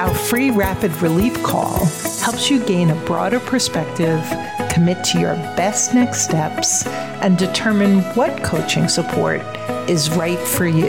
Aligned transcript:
Our 0.00 0.14
free 0.14 0.50
rapid 0.50 0.96
relief 1.02 1.42
call 1.42 1.84
helps 2.22 2.48
you 2.48 2.64
gain 2.64 2.88
a 2.88 2.94
broader 3.04 3.38
perspective, 3.38 4.24
commit 4.70 5.04
to 5.04 5.20
your 5.20 5.34
best 5.58 5.92
next 5.92 6.22
steps, 6.22 6.86
and 7.20 7.36
determine 7.36 8.00
what 8.14 8.42
coaching 8.42 8.88
support 8.88 9.42
is 9.90 10.08
right 10.12 10.38
for 10.38 10.66
you. 10.66 10.88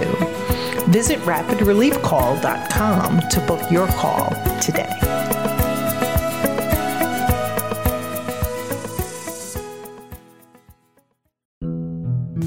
Visit 0.88 1.20
rapidreliefcall.com 1.24 3.22
to 3.28 3.40
book 3.42 3.70
your 3.70 3.88
call 3.88 4.30
today. 4.62 4.96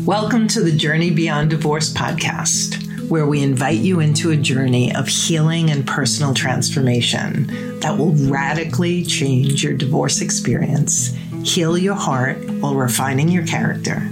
Welcome 0.06 0.48
to 0.48 0.62
the 0.62 0.72
Journey 0.74 1.10
Beyond 1.10 1.50
Divorce 1.50 1.92
podcast 1.92 2.83
where 3.14 3.28
we 3.28 3.44
invite 3.44 3.78
you 3.78 4.00
into 4.00 4.32
a 4.32 4.36
journey 4.36 4.92
of 4.92 5.06
healing 5.06 5.70
and 5.70 5.86
personal 5.86 6.34
transformation 6.34 7.46
that 7.78 7.96
will 7.96 8.10
radically 8.28 9.04
change 9.04 9.62
your 9.62 9.72
divorce 9.72 10.20
experience, 10.20 11.16
heal 11.44 11.78
your 11.78 11.94
heart 11.94 12.36
while 12.54 12.74
refining 12.74 13.28
your 13.28 13.46
character, 13.46 14.02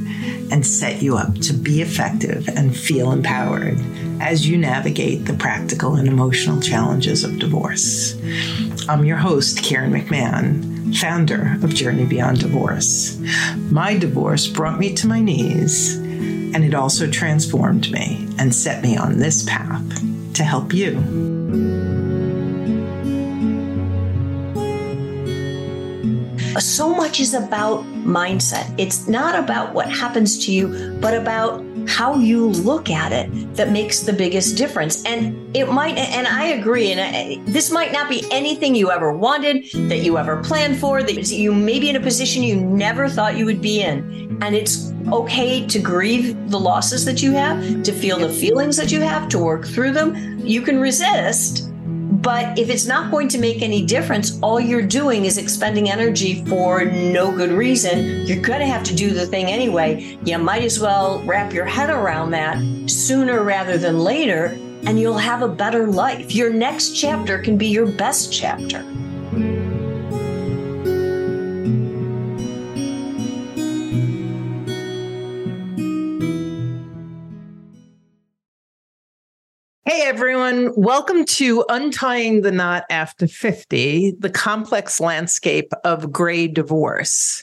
and 0.53 0.65
set 0.65 1.03
you 1.03 1.17
up 1.17 1.35
to 1.35 1.53
be 1.53 1.83
effective 1.83 2.49
and 2.51 2.77
feel 2.77 3.11
empowered 3.11 3.77
as 4.21 4.49
you 4.49 4.57
navigate 4.57 5.25
the 5.25 5.35
practical 5.35 5.97
and 5.97 6.07
emotional 6.07 6.61
challenges 6.61 7.25
of 7.25 7.41
divorce. 7.41 8.17
I'm 8.89 9.05
your 9.05 9.17
host, 9.17 9.65
Karen 9.65 9.91
McMahon, 9.91 10.97
founder 10.97 11.59
of 11.65 11.75
Journey 11.75 12.05
Beyond 12.05 12.39
Divorce. 12.39 13.19
My 13.69 13.99
divorce 13.99 14.47
brought 14.47 14.79
me 14.79 14.95
to 14.95 15.09
my 15.09 15.19
knees 15.19 16.02
and 16.55 16.65
it 16.65 16.75
also 16.75 17.11
transformed 17.11 17.91
me 17.91 18.29
and 18.39 18.55
set 18.55 18.83
me 18.83 18.97
on 18.97 19.19
this 19.19 19.45
path 19.45 20.35
to 20.35 20.45
help 20.45 20.73
you. 20.73 21.01
So 26.59 26.95
much 26.95 27.21
is 27.21 27.35
about 27.35 27.85
mindset. 28.05 28.73
It's 28.79 29.09
not 29.09 29.35
about 29.39 29.75
what 29.75 29.91
happens 29.91 30.45
to 30.47 30.53
you, 30.53 30.97
but 31.01 31.15
about 31.15 31.63
how 31.89 32.17
you 32.17 32.49
look 32.49 32.91
at 32.91 33.13
it 33.13 33.55
that 33.55 33.71
makes 33.71 34.01
the 34.01 34.13
biggest 34.13 34.57
difference. 34.57 35.05
And 35.05 35.57
it 35.57 35.71
might, 35.71 35.97
and 35.97 36.27
I 36.27 36.47
agree, 36.47 36.93
and 36.93 37.01
I, 37.01 37.43
this 37.51 37.71
might 37.71 37.93
not 37.93 38.09
be 38.09 38.25
anything 38.31 38.75
you 38.75 38.91
ever 38.91 39.13
wanted, 39.13 39.65
that 39.89 39.99
you 39.99 40.19
ever 40.19 40.43
planned 40.43 40.79
for, 40.79 41.03
that 41.03 41.31
you 41.31 41.55
may 41.55 41.81
be 41.81 41.91
in 41.91 41.97
a 41.97 42.01
position 42.01 42.43
you 42.43 42.57
never 42.57 43.09
thought 43.09 43.37
you 43.37 43.47
would 43.47 43.63
be 43.63 43.83
in. 43.83 44.39
And 44.43 44.55
it's 44.55 44.93
okay 45.13 45.67
to 45.67 45.79
grieve 45.79 46.51
the 46.51 46.59
losses 46.59 47.05
that 47.05 47.23
you 47.23 47.33
have, 47.33 47.83
to 47.83 47.93
feel 47.93 48.19
the 48.19 48.29
feelings 48.29 48.77
that 48.77 48.91
you 48.93 49.01
have, 49.01 49.29
to 49.31 49.39
work 49.39 49.67
through 49.67 49.93
them. 49.93 50.39
You 50.39 50.63
can 50.63 50.81
resist 50.81 51.72
but 52.23 52.57
if 52.57 52.71
it's 52.71 52.87
not 52.87 53.11
going 53.11 53.29
to 53.29 53.39
make 53.39 53.63
any 53.63 53.85
difference, 53.85 54.39
all 54.43 54.61
you're 54.61 54.87
doing 54.87 55.25
is 55.25 55.39
expending 55.39 55.91
energy 55.91 56.45
for 56.47 56.85
no 56.85 57.37
good 57.37 57.51
reason. 57.51 58.25
You're 58.27 58.41
going 58.41 58.61
to 58.61 58.67
have 58.67 58.85
to 58.85 58.95
do 58.95 59.11
the 59.11 59.27
thing 59.27 59.47
anyway. 59.47 60.17
You 60.25 60.39
might 60.39 60.63
as 60.63 60.79
well 60.79 61.21
wrap 61.25 61.53
your 61.53 61.65
head 61.65 61.91
around 61.91 62.31
that 62.31 62.59
sooner 62.89 63.43
rather 63.43 63.77
than 63.77 63.99
later, 63.99 64.57
and 64.87 65.01
you'll 65.01 65.19
have 65.19 65.43
a 65.43 65.49
better 65.49 65.89
life. 65.89 66.33
Your 66.33 66.53
next 66.53 66.93
chapter 66.93 67.39
can 67.39 67.59
be 67.59 67.67
your 67.67 67.87
best 67.87 68.33
chapter. 68.33 68.85
Everyone, 80.13 80.71
welcome 80.77 81.25
to 81.25 81.65
Untying 81.71 82.43
the 82.43 82.53
Knot 82.53 82.85
After 82.91 83.27
50, 83.27 84.17
the 84.19 84.29
complex 84.29 85.01
landscape 85.01 85.73
of 85.85 86.13
gray 86.13 86.47
divorce. 86.47 87.43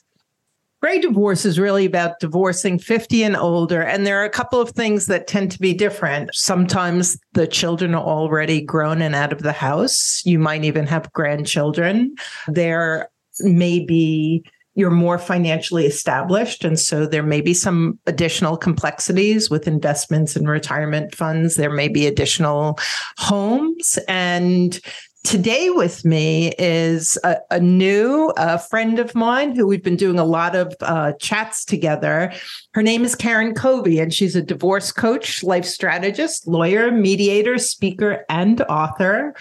Gray 0.79 0.99
divorce 0.99 1.45
is 1.45 1.57
really 1.57 1.85
about 1.85 2.19
divorcing 2.19 2.77
50 2.77 3.23
and 3.23 3.35
older, 3.35 3.81
and 3.81 4.05
there 4.05 4.21
are 4.21 4.23
a 4.23 4.29
couple 4.29 4.61
of 4.61 4.69
things 4.69 5.07
that 5.07 5.25
tend 5.25 5.51
to 5.51 5.59
be 5.59 5.73
different. 5.73 6.29
Sometimes 6.35 7.17
the 7.33 7.47
children 7.47 7.95
are 7.95 8.05
already 8.05 8.61
grown 8.61 9.01
and 9.01 9.15
out 9.15 9.33
of 9.33 9.41
the 9.41 9.51
house. 9.51 10.21
You 10.23 10.37
might 10.37 10.63
even 10.63 10.85
have 10.85 11.11
grandchildren. 11.11 12.13
There 12.47 13.09
may 13.39 13.79
be 13.79 14.45
you're 14.79 14.89
more 14.89 15.17
financially 15.17 15.85
established. 15.85 16.63
And 16.63 16.79
so 16.79 17.05
there 17.05 17.23
may 17.23 17.41
be 17.41 17.53
some 17.53 17.99
additional 18.07 18.57
complexities 18.57 19.49
with 19.49 19.67
investments 19.67 20.35
and 20.35 20.49
retirement 20.49 21.13
funds. 21.13 21.55
There 21.55 21.69
may 21.69 21.87
be 21.87 22.07
additional 22.07 22.79
homes. 23.17 23.99
And 24.07 24.79
today 25.23 25.69
with 25.69 26.05
me 26.05 26.53
is 26.57 27.19
a, 27.23 27.37
a 27.51 27.59
new 27.59 28.31
uh, 28.37 28.57
friend 28.57 28.99
of 28.99 29.13
mine 29.13 29.55
who 29.55 29.67
we've 29.67 29.83
been 29.83 29.97
doing 29.97 30.17
a 30.17 30.25
lot 30.25 30.55
of 30.55 30.73
uh, 30.81 31.11
chats 31.19 31.65
together. 31.65 32.31
Her 32.73 32.81
name 32.81 33.03
is 33.03 33.15
Karen 33.15 33.53
Covy, 33.53 34.01
and 34.01 34.13
she's 34.13 34.35
a 34.35 34.41
divorce 34.41 34.91
coach, 34.91 35.43
life 35.43 35.65
strategist, 35.65 36.47
lawyer, 36.47 36.91
mediator, 36.91 37.57
speaker, 37.57 38.25
and 38.29 38.61
author. 38.61 39.35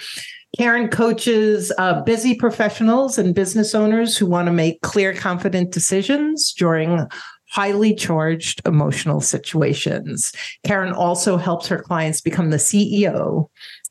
Karen 0.56 0.88
coaches 0.88 1.70
uh, 1.78 2.02
busy 2.02 2.34
professionals 2.34 3.18
and 3.18 3.34
business 3.34 3.74
owners 3.74 4.16
who 4.16 4.26
want 4.26 4.46
to 4.46 4.52
make 4.52 4.80
clear, 4.80 5.14
confident 5.14 5.72
decisions 5.72 6.52
during 6.52 7.06
highly 7.50 7.94
charged 7.94 8.60
emotional 8.66 9.20
situations. 9.20 10.32
Karen 10.64 10.92
also 10.92 11.36
helps 11.36 11.66
her 11.66 11.78
clients 11.78 12.20
become 12.20 12.50
the 12.50 12.56
CEO 12.56 13.46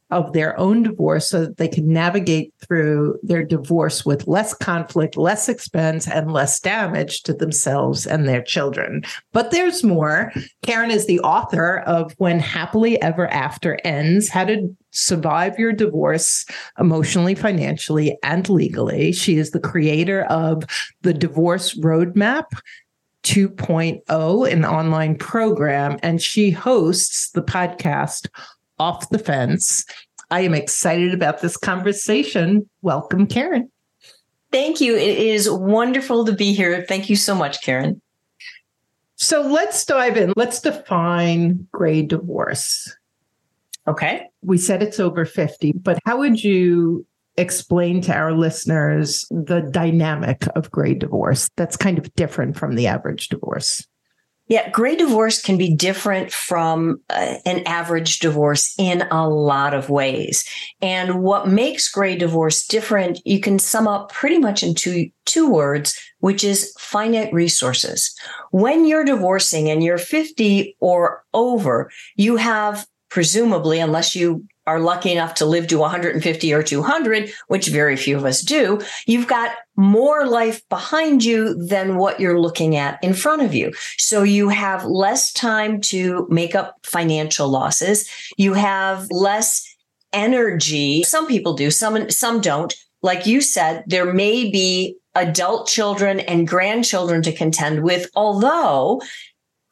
of 0.10 0.34
their 0.34 0.58
own 0.60 0.84
divorce 0.84 1.30
so 1.30 1.42
that 1.42 1.58
they 1.58 1.68
can 1.68 1.92
navigate 1.92 2.54
through 2.66 3.18
their 3.24 3.44
divorce 3.44 4.06
with 4.06 4.28
less 4.28 4.54
conflict, 4.54 5.18
less 5.18 5.50
expense, 5.50 6.08
and 6.08 6.32
less 6.32 6.60
damage 6.60 7.24
to 7.24 7.34
themselves 7.34 8.08
and 8.08 8.28
their 8.28 8.42
children. 8.42 9.04
But 9.34 9.52
there's 9.52 9.84
more. 9.84 10.32
Karen 10.64 10.92
is 10.92 11.08
the 11.08 11.20
author 11.20 11.80
of 11.80 12.14
When 12.18 12.40
Happily 12.40 13.02
Ever 13.02 13.28
After 13.28 13.80
Ends 13.84 14.30
How 14.30 14.46
to 14.46 14.76
Survive 14.92 15.60
Your 15.60 15.74
Divorce 15.74 16.46
Emotionally, 16.80 17.36
Financially, 17.36 18.18
and 18.24 18.48
Legally. 18.48 19.12
She 19.12 19.38
is 19.38 19.52
the 19.52 19.60
creator 19.60 20.24
of 20.24 20.64
the 21.02 21.14
Divorce 21.14 21.76
Roadmap. 21.76 22.46
2.0, 23.24 24.50
an 24.50 24.64
online 24.64 25.18
program, 25.18 26.00
and 26.02 26.22
she 26.22 26.50
hosts 26.50 27.32
the 27.32 27.42
podcast 27.42 28.30
off 28.80 29.10
the 29.10 29.20
fence. 29.20 29.86
I 30.30 30.42
am 30.42 30.54
excited 30.54 31.14
about 31.14 31.42
this 31.42 31.58
conversation. 31.58 32.70
Welcome, 32.82 33.28
Karen. 33.28 33.72
Thank 34.52 34.82
you. 34.82 34.96
It 34.96 35.18
is 35.18 35.50
wonderful 35.50 36.26
to 36.26 36.34
be 36.34 36.54
here. 36.54 36.86
Thank 36.88 37.10
you 37.10 37.16
so 37.16 37.36
much, 37.36 37.62
Karen. 37.64 38.02
So 39.16 39.42
let's 39.42 39.84
dive 39.86 40.16
in. 40.16 40.34
Let's 40.36 40.62
define 40.62 41.68
gray 41.72 42.04
divorce. 42.04 42.96
Okay. 43.88 44.28
We 44.42 44.58
said 44.58 44.84
it's 44.84 45.00
over 45.00 45.26
50, 45.26 45.74
but 45.74 46.00
how 46.06 46.18
would 46.20 46.44
you 46.44 47.06
explain 47.38 48.02
to 48.02 48.14
our 48.14 48.34
listeners 48.34 49.26
the 49.30 49.62
dynamic 49.72 50.46
of 50.56 50.72
gray 50.72 50.94
divorce 50.94 51.50
that's 51.56 51.78
kind 51.78 51.98
of 51.98 52.14
different 52.16 52.58
from 52.58 52.76
the 52.76 52.88
average 52.88 53.30
divorce? 53.30 53.86
Yeah, 54.48 54.70
gray 54.70 54.96
divorce 54.96 55.42
can 55.42 55.58
be 55.58 55.76
different 55.76 56.32
from 56.32 57.02
uh, 57.10 57.36
an 57.46 57.64
average 57.66 58.20
divorce 58.20 58.74
in 58.78 59.02
a 59.12 59.28
lot 59.28 59.74
of 59.74 59.90
ways. 59.90 60.46
And 60.82 61.22
what 61.22 61.50
makes 61.50 61.92
gray 61.92 62.16
divorce 62.16 62.66
different, 62.66 63.20
you 63.26 63.42
can 63.42 63.60
sum 63.60 63.88
up 63.88 64.12
pretty 64.12 64.38
much 64.38 64.64
into 64.64 65.10
two 65.26 65.50
words, 65.50 66.00
which 66.20 66.44
is 66.44 66.74
finite 66.80 67.34
resources. 67.34 68.16
When 68.52 68.86
you're 68.86 69.04
divorcing 69.04 69.70
and 69.70 69.84
you're 69.84 69.98
50 69.98 70.78
or 70.80 71.24
over, 71.34 71.92
you 72.16 72.38
have 72.38 72.88
presumably, 73.10 73.80
unless 73.80 74.16
you 74.16 74.46
are 74.68 74.80
lucky 74.82 75.12
enough 75.12 75.34
to 75.36 75.46
live 75.46 75.68
to 75.68 75.80
150 75.80 76.54
or 76.54 76.62
200, 76.62 77.32
which 77.48 77.68
very 77.68 77.96
few 77.96 78.18
of 78.18 78.26
us 78.26 78.42
do, 78.42 78.80
you've 79.08 79.28
got 79.28 79.52
more 79.78 80.28
life 80.28 80.62
behind 80.70 81.24
you 81.24 81.56
than 81.56 81.98
what 81.98 82.20
you're 82.20 82.40
looking 82.40 82.76
at 82.76 83.02
in 83.04 83.14
front 83.14 83.42
of 83.42 83.56
you. 83.56 83.72
So 83.98 84.24
you 84.24 84.50
have 84.50 84.84
less 84.86 85.32
time 85.32 85.80
to 85.82 86.28
make 86.30 86.54
up 86.54 86.76
financial 86.84 87.48
losses. 87.48 88.10
You 88.38 88.54
have 88.54 89.08
less 89.10 89.66
energy. 90.14 91.04
Some 91.04 91.28
people 91.28 91.54
do, 91.54 91.72
some 91.72 92.10
some 92.10 92.42
don't. 92.42 92.76
Like 93.02 93.26
you 93.26 93.42
said, 93.42 93.84
there 93.88 94.12
may 94.14 94.50
be 94.50 94.98
adult 95.16 95.68
children 95.68 96.20
and 96.20 96.48
grandchildren 96.48 97.22
to 97.24 97.32
contend 97.32 97.84
with, 97.84 98.10
although 98.16 99.02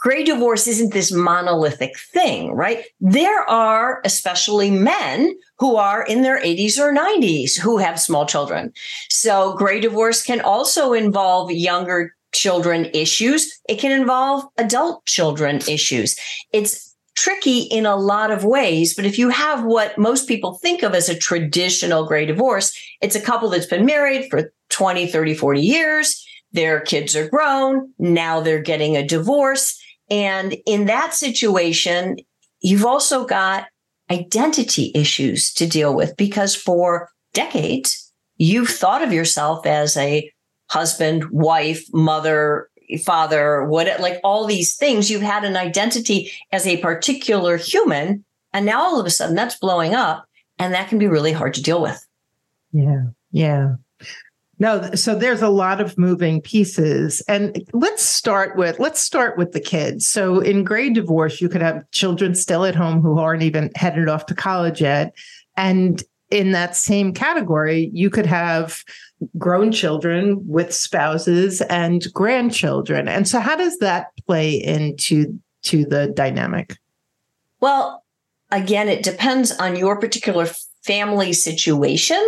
gray 0.06 0.24
divorce 0.24 0.68
isn't 0.68 0.94
this 0.94 1.12
monolithic 1.12 1.98
thing, 1.98 2.52
right? 2.52 2.86
There 3.00 3.42
are 3.50 4.02
especially 4.06 4.70
men 4.70 5.34
who 5.58 5.78
are 5.78 6.06
in 6.06 6.22
their 6.22 6.40
80s 6.40 6.78
or 6.78 6.94
90s 6.94 7.58
who 7.58 7.80
have 7.80 8.00
small 8.00 8.28
children. 8.28 8.72
So 9.10 9.56
gray 9.56 9.80
divorce 9.80 10.22
can 10.22 10.42
also 10.42 10.94
involve 10.94 11.50
younger 11.50 12.16
children 12.36 12.86
issues. 12.94 13.52
It 13.68 13.80
can 13.80 13.92
involve 13.92 14.46
adult 14.60 15.04
children 15.08 15.62
issues. 15.68 16.16
It's 16.54 16.96
tricky 17.16 17.62
in 17.62 17.88
a 17.88 17.96
lot 17.96 18.30
of 18.30 18.44
ways, 18.44 18.94
but 18.94 19.06
if 19.06 19.18
you 19.18 19.30
have 19.30 19.64
what 19.64 19.98
most 19.98 20.28
people 20.28 20.60
think 20.62 20.84
of 20.84 20.94
as 20.94 21.10
a 21.10 21.18
traditional 21.18 22.06
gray 22.06 22.28
divorce, 22.28 22.80
it's 23.02 23.16
a 23.16 23.22
couple 23.22 23.50
that's 23.50 23.66
been 23.66 23.88
married 23.88 24.30
for 24.30 24.54
20, 24.70 25.08
30, 25.08 25.34
40 25.34 25.62
years. 25.62 26.24
Their 26.52 26.80
kids 26.82 27.16
are 27.16 27.28
grown. 27.28 27.92
Now 27.98 28.40
they're 28.40 28.62
getting 28.62 28.96
a 28.96 29.08
divorce. 29.08 29.82
And 30.10 30.56
in 30.66 30.86
that 30.86 31.14
situation, 31.14 32.18
you've 32.60 32.86
also 32.86 33.26
got 33.26 33.68
identity 34.12 34.92
issues 34.94 35.52
to 35.54 35.68
deal 35.68 35.96
with 35.96 36.16
because 36.16 36.56
for 36.56 37.10
decades, 37.34 38.12
you've 38.38 38.70
thought 38.70 39.02
of 39.02 39.14
yourself 39.14 39.66
as 39.66 39.98
a 39.98 40.32
husband, 40.70 41.30
wife, 41.32 41.86
mother, 41.94 42.70
father, 43.04 43.66
what 43.66 44.00
like 44.00 44.20
all 44.24 44.46
these 44.46 44.76
things. 44.76 45.10
You've 45.10 45.22
had 45.22 45.44
an 45.44 45.58
identity 45.58 46.32
as 46.52 46.68
a 46.68 46.78
particular 46.78 47.58
human, 47.58 48.24
and 48.54 48.66
now 48.66 48.82
all 48.82 49.00
of 49.00 49.06
a 49.06 49.10
sudden 49.10 49.36
that's 49.36 49.58
blowing 49.58 49.94
up, 49.94 50.26
and 50.60 50.74
that 50.74 50.90
can 50.90 51.00
be 51.00 51.08
really 51.08 51.32
hard 51.32 51.54
to 51.56 51.62
deal 51.62 51.82
with. 51.82 52.06
Yeah, 52.72 53.06
yeah. 53.32 53.76
No, 54.58 54.92
so 54.94 55.16
there's 55.16 55.42
a 55.42 55.50
lot 55.50 55.82
of 55.82 55.98
moving 55.98 56.42
pieces. 56.42 57.22
And 57.28 57.68
let's 57.74 58.04
start 58.04 58.56
with 58.56 58.80
let's 58.80 59.02
start 59.02 59.38
with 59.38 59.52
the 59.52 59.60
kids. 59.60 60.08
So 60.08 60.40
in 60.40 60.64
gray 60.64 60.90
divorce, 60.90 61.42
you 61.42 61.50
could 61.50 61.62
have 61.62 61.90
children 61.92 62.36
still 62.36 62.64
at 62.64 62.76
home 62.76 63.02
who 63.02 63.20
aren't 63.20 63.44
even 63.44 63.72
headed 63.76 64.08
off 64.08 64.28
to 64.28 64.36
college 64.36 64.82
yet. 64.82 65.14
And 65.58 66.02
in 66.32 66.52
that 66.54 66.76
same 66.76 67.14
category, 67.14 67.90
you 67.94 68.10
could 68.10 68.26
have 68.26 68.84
grown 69.38 69.72
children 69.72 70.46
with 70.48 70.74
spouses 70.74 71.62
and 71.62 72.06
grandchildren. 72.14 73.08
And 73.08 73.28
so 73.28 73.40
how 73.40 73.56
does 73.56 73.78
that 73.80 74.08
play 74.26 74.52
into 74.52 75.40
to 75.64 75.86
the 75.86 76.08
dynamic? 76.08 76.78
Well, 77.60 78.04
again, 78.52 78.90
it 78.90 79.04
depends 79.04 79.52
on 79.52 79.76
your 79.76 80.00
particular 80.00 80.48
family 80.86 81.34
situation, 81.34 82.22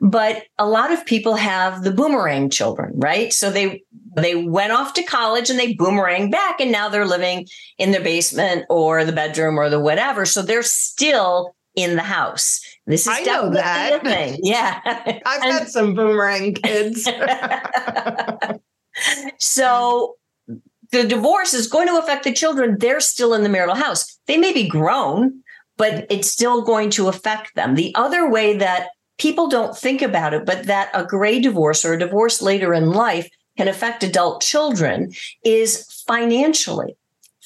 but 0.00 0.44
a 0.58 0.66
lot 0.66 0.92
of 0.92 1.06
people 1.06 1.36
have 1.36 1.84
the 1.84 1.92
boomerang 1.92 2.50
children, 2.50 2.92
right? 2.96 3.32
So 3.32 3.50
they 3.50 3.82
they 4.16 4.34
went 4.34 4.72
off 4.72 4.94
to 4.94 5.02
college 5.04 5.50
and 5.50 5.58
they 5.58 5.74
boomerang 5.74 6.30
back 6.30 6.60
and 6.60 6.72
now 6.72 6.88
they're 6.88 7.06
living 7.06 7.46
in 7.78 7.92
their 7.92 8.02
basement 8.02 8.64
or 8.68 9.04
the 9.04 9.12
bedroom 9.12 9.58
or 9.58 9.70
the 9.70 9.78
whatever. 9.78 10.26
So 10.26 10.42
they're 10.42 10.64
still 10.64 11.54
in 11.76 11.96
the 11.96 12.02
house. 12.02 12.60
This 12.86 13.02
is 13.02 13.08
I 13.08 13.22
know 13.22 13.50
that. 13.50 14.02
thing. 14.02 14.38
Yeah. 14.42 14.80
I've 15.24 15.42
and, 15.42 15.52
had 15.52 15.68
some 15.68 15.94
boomerang 15.94 16.54
kids. 16.54 17.04
so 19.38 20.16
the 20.90 21.04
divorce 21.04 21.54
is 21.54 21.68
going 21.68 21.86
to 21.86 21.98
affect 21.98 22.24
the 22.24 22.32
children. 22.32 22.78
They're 22.78 23.00
still 23.00 23.34
in 23.34 23.44
the 23.44 23.48
marital 23.48 23.76
house. 23.76 24.18
They 24.26 24.36
may 24.36 24.52
be 24.52 24.66
grown, 24.66 25.42
but 25.80 26.06
it's 26.10 26.30
still 26.30 26.60
going 26.60 26.90
to 26.90 27.08
affect 27.08 27.54
them. 27.54 27.74
The 27.74 27.90
other 27.94 28.28
way 28.28 28.54
that 28.58 28.88
people 29.16 29.48
don't 29.48 29.74
think 29.74 30.02
about 30.02 30.34
it, 30.34 30.44
but 30.44 30.64
that 30.64 30.90
a 30.92 31.06
gray 31.06 31.40
divorce 31.40 31.86
or 31.86 31.94
a 31.94 31.98
divorce 31.98 32.42
later 32.42 32.74
in 32.74 32.90
life 32.90 33.30
can 33.56 33.66
affect 33.66 34.04
adult 34.04 34.42
children 34.42 35.10
is 35.42 36.04
financially. 36.06 36.98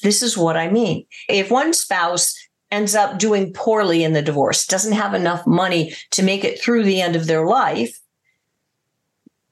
This 0.03 0.21
is 0.21 0.37
what 0.37 0.57
I 0.57 0.69
mean. 0.69 1.05
If 1.29 1.49
one 1.49 1.71
spouse 1.71 2.35
ends 2.71 2.93
up 2.93 3.19
doing 3.19 3.53
poorly 3.53 4.03
in 4.03 4.11
the 4.11 4.21
divorce, 4.21 4.67
doesn't 4.67 4.91
have 4.91 5.13
enough 5.13 5.47
money 5.47 5.93
to 6.11 6.21
make 6.21 6.43
it 6.43 6.61
through 6.61 6.83
the 6.83 6.99
end 6.99 7.15
of 7.15 7.27
their 7.27 7.45
life, 7.45 7.97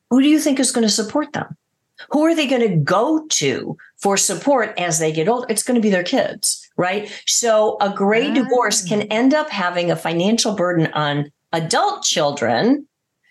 who 0.09 0.21
do 0.21 0.27
you 0.27 0.39
think 0.39 0.59
is 0.59 0.71
going 0.71 0.85
to 0.85 0.93
support 0.93 1.31
them? 1.31 1.55
Who 2.09 2.25
are 2.25 2.35
they 2.35 2.47
going 2.47 2.67
to 2.67 2.75
go 2.77 3.25
to 3.27 3.77
for 3.97 4.17
support 4.17 4.73
as 4.77 4.99
they 4.99 5.11
get 5.11 5.27
older? 5.27 5.47
It's 5.49 5.63
going 5.63 5.75
to 5.75 5.81
be 5.81 5.89
their 5.89 6.03
kids, 6.03 6.69
right? 6.77 7.09
So 7.27 7.77
a 7.81 7.89
gray 7.89 8.29
ah. 8.29 8.33
divorce 8.33 8.83
can 8.83 9.03
end 9.03 9.33
up 9.33 9.49
having 9.49 9.91
a 9.91 9.95
financial 9.95 10.55
burden 10.55 10.87
on 10.93 11.31
adult 11.51 12.03
children 12.03 12.87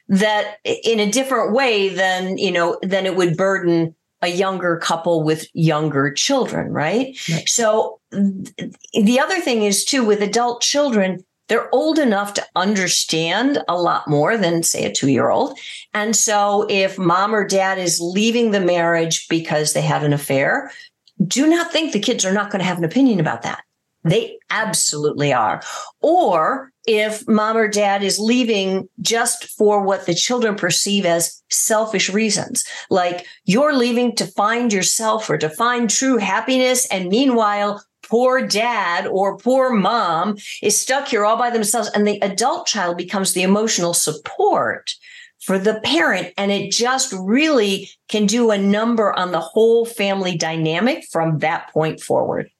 that 0.08 0.58
in 0.64 1.00
a 1.00 1.10
different 1.10 1.52
way 1.52 1.88
than, 1.88 2.38
you 2.38 2.52
know, 2.52 2.78
than 2.82 3.06
it 3.06 3.16
would 3.16 3.36
burden 3.36 3.94
a 4.22 4.28
younger 4.28 4.76
couple 4.78 5.24
with 5.24 5.46
younger 5.52 6.12
children, 6.12 6.72
right? 6.72 7.18
right? 7.30 7.48
So 7.48 7.98
the 8.10 9.20
other 9.20 9.40
thing 9.40 9.64
is 9.64 9.84
too 9.84 10.04
with 10.04 10.22
adult 10.22 10.62
children, 10.62 11.24
they're 11.52 11.68
old 11.74 11.98
enough 11.98 12.32
to 12.32 12.46
understand 12.56 13.62
a 13.68 13.76
lot 13.76 14.08
more 14.08 14.38
than 14.38 14.62
say 14.62 14.86
a 14.86 14.90
2-year-old. 14.90 15.58
And 15.92 16.16
so 16.16 16.66
if 16.70 16.98
mom 16.98 17.34
or 17.34 17.46
dad 17.46 17.76
is 17.76 18.00
leaving 18.00 18.52
the 18.52 18.60
marriage 18.60 19.28
because 19.28 19.74
they 19.74 19.82
had 19.82 20.02
an 20.02 20.14
affair, 20.14 20.72
do 21.22 21.46
not 21.46 21.70
think 21.70 21.92
the 21.92 22.00
kids 22.00 22.24
are 22.24 22.32
not 22.32 22.50
going 22.50 22.60
to 22.60 22.64
have 22.64 22.78
an 22.78 22.84
opinion 22.84 23.20
about 23.20 23.42
that. 23.42 23.64
They 24.02 24.38
absolutely 24.48 25.34
are. 25.34 25.62
Or 26.00 26.72
if 26.86 27.28
mom 27.28 27.58
or 27.58 27.68
dad 27.68 28.02
is 28.02 28.18
leaving 28.18 28.88
just 29.02 29.44
for 29.44 29.82
what 29.82 30.06
the 30.06 30.14
children 30.14 30.54
perceive 30.54 31.04
as 31.04 31.42
selfish 31.50 32.08
reasons, 32.08 32.64
like 32.88 33.26
you're 33.44 33.76
leaving 33.76 34.16
to 34.16 34.26
find 34.26 34.72
yourself 34.72 35.28
or 35.28 35.36
to 35.36 35.50
find 35.50 35.90
true 35.90 36.16
happiness. 36.16 36.86
And 36.86 37.10
meanwhile, 37.10 37.84
poor 38.12 38.46
dad 38.46 39.06
or 39.06 39.38
poor 39.38 39.70
mom 39.72 40.36
is 40.62 40.78
stuck 40.78 41.08
here 41.08 41.24
all 41.24 41.38
by 41.38 41.48
themselves. 41.48 41.88
And 41.94 42.06
the 42.06 42.20
adult 42.20 42.66
child 42.66 42.98
becomes 42.98 43.32
the 43.32 43.42
emotional 43.42 43.94
support 43.94 44.94
for 45.40 45.58
the 45.58 45.80
parent. 45.80 46.34
And 46.36 46.52
it 46.52 46.70
just 46.70 47.14
really 47.14 47.88
can 48.10 48.26
do 48.26 48.50
a 48.50 48.58
number 48.58 49.18
on 49.18 49.32
the 49.32 49.40
whole 49.40 49.86
family 49.86 50.36
dynamic 50.36 51.06
from 51.10 51.38
that 51.38 51.72
point 51.72 52.00
forward. 52.00 52.50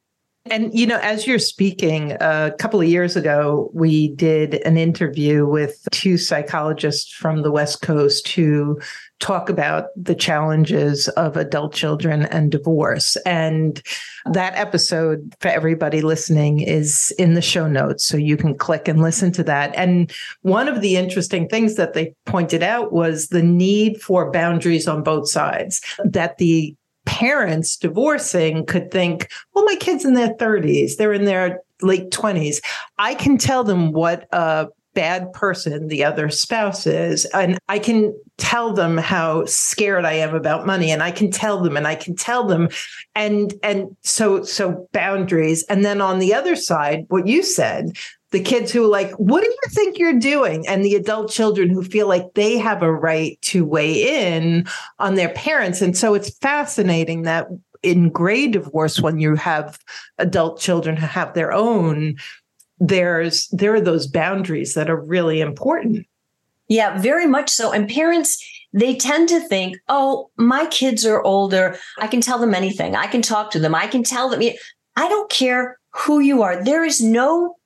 And, 0.47 0.77
you 0.77 0.87
know, 0.87 0.99
as 1.03 1.27
you're 1.27 1.39
speaking, 1.39 2.13
a 2.13 2.53
couple 2.59 2.81
of 2.81 2.89
years 2.89 3.15
ago, 3.15 3.71
we 3.75 4.09
did 4.09 4.55
an 4.67 4.79
interview 4.79 5.47
with 5.47 5.87
two 5.93 6.17
psychologists 6.17 7.13
from 7.13 7.43
the 7.43 7.53
West 7.53 7.83
Coast 7.83 8.27
who 8.29 8.81
talk 9.23 9.49
about 9.49 9.87
the 9.95 10.17
challenges 10.17 11.07
of 11.11 11.37
adult 11.37 11.73
children 11.73 12.23
and 12.27 12.51
divorce. 12.51 13.17
And 13.25 13.81
that 14.27 14.55
episode 14.57 15.33
for 15.39 15.47
everybody 15.47 16.03
listening 16.03 16.59
is 16.59 17.15
in 17.21 17.35
the 17.35 17.41
show 17.41 17.69
notes. 17.69 18.05
So 18.05 18.17
you 18.17 18.37
can 18.37 18.59
click 18.59 18.89
and 18.89 19.01
listen 19.01 19.31
to 19.33 19.45
that. 19.45 19.73
And 19.77 20.13
one 20.43 20.69
of 20.69 20.81
the 20.81 20.97
interesting 20.97 21.49
things 21.49 21.77
that 21.77 21.95
they 21.95 22.15
pointed 22.27 22.65
out 22.65 22.93
was 22.93 23.29
the 23.29 23.45
need 23.45 24.03
for 24.03 24.33
boundaries 24.33 24.89
on 24.89 25.05
both 25.05 25.31
sides, 25.31 25.81
that 26.05 26.39
the 26.39 26.75
parents 27.07 27.77
divorcing 27.77 28.67
could 28.67 28.91
think, 28.91 29.31
well, 29.55 29.65
my 29.65 29.77
kid's 29.77 30.05
in 30.05 30.15
their 30.15 30.35
30s, 30.35 30.97
they're 30.97 31.13
in 31.13 31.27
their 31.27 31.61
late 31.81 32.11
20s. 32.11 32.57
I 32.99 33.15
can 33.15 33.39
tell 33.39 33.63
them 33.63 33.93
what 33.93 34.27
a 34.33 34.67
bad 34.95 35.33
person 35.33 35.89
the 35.89 36.05
other 36.05 36.29
spouse 36.31 36.87
is. 36.87 37.25
And 37.27 37.59
I 37.69 37.79
can 37.79 38.15
tell 38.39 38.73
them 38.73 38.99
how 38.99 39.45
scared 39.47 40.05
I 40.05 40.15
am 40.15 40.35
about 40.35 40.67
money. 40.67 40.91
And 40.91 41.03
I 41.03 41.11
can 41.11 41.31
tell 41.31 41.63
them 41.63 41.77
and 41.77 41.87
I 41.87 41.95
can 41.95 42.15
tell 42.15 42.47
them. 42.47 42.69
And 43.15 43.55
and 43.63 43.97
so 44.03 44.43
so 44.43 44.89
boundaries. 44.93 45.65
And 45.65 45.85
then 45.85 46.01
on 46.01 46.19
the 46.19 46.35
other 46.35 46.57
side, 46.57 47.05
what 47.09 47.27
you 47.27 47.43
said, 47.43 47.97
the 48.33 48.41
kids 48.41 48.73
who 48.73 48.85
are 48.85 48.89
like, 48.89 49.13
what 49.13 49.43
do 49.43 49.49
you 49.49 49.71
think 49.71 49.99
you're 49.99 50.19
doing? 50.19 50.67
And 50.67 50.85
the 50.85 50.95
adult 50.95 51.31
children 51.31 51.69
who 51.69 51.83
feel 51.85 52.09
like 52.09 52.35
they 52.35 52.59
have 52.59 52.83
a 52.83 52.93
right 52.93 53.39
to 53.43 53.65
weigh 53.65 54.31
in 54.31 54.67
on 54.99 55.15
their 55.15 55.29
parents. 55.31 55.83
And 55.83 55.97
so 55.97 56.15
it's 56.15 56.37
fascinating 56.39 57.23
that 57.23 57.49
in 57.83 58.11
gray 58.11 58.47
divorce, 58.47 59.01
when 59.01 59.19
you 59.19 59.35
have 59.35 59.79
adult 60.19 60.61
children 60.61 60.97
who 60.97 61.07
have 61.07 61.35
their 61.35 61.53
own, 61.53 62.17
there's 62.83 63.47
there 63.49 63.75
are 63.75 63.81
those 63.81 64.09
boundaries 64.09 64.75
that 64.75 64.91
are 64.91 65.01
really 65.01 65.41
important. 65.41 66.05
Yeah, 66.69 66.99
very 67.01 67.27
much 67.27 67.49
so. 67.49 67.71
And 67.71 67.89
parents, 67.89 68.45
they 68.73 68.97
tend 68.97 69.29
to 69.29 69.41
think, 69.41 69.77
oh, 69.89 70.31
my 70.37 70.67
kids 70.67 71.07
are 71.07 71.23
older. 71.23 71.79
I 71.99 72.07
can 72.09 72.21
tell 72.21 72.39
them 72.39 72.55
anything. 72.55 72.97
I 72.97 73.07
can 73.07 73.23
talk 73.23 73.51
to 73.53 73.61
them. 73.61 73.75
I 73.75 73.87
can 73.87 74.03
tell 74.03 74.29
them. 74.29 74.43
I 74.97 75.09
don't 75.09 75.31
care 75.31 75.79
who 75.91 76.19
you 76.21 76.43
are. 76.43 76.63
There 76.63 76.85
is 76.85 77.01
no 77.01 77.57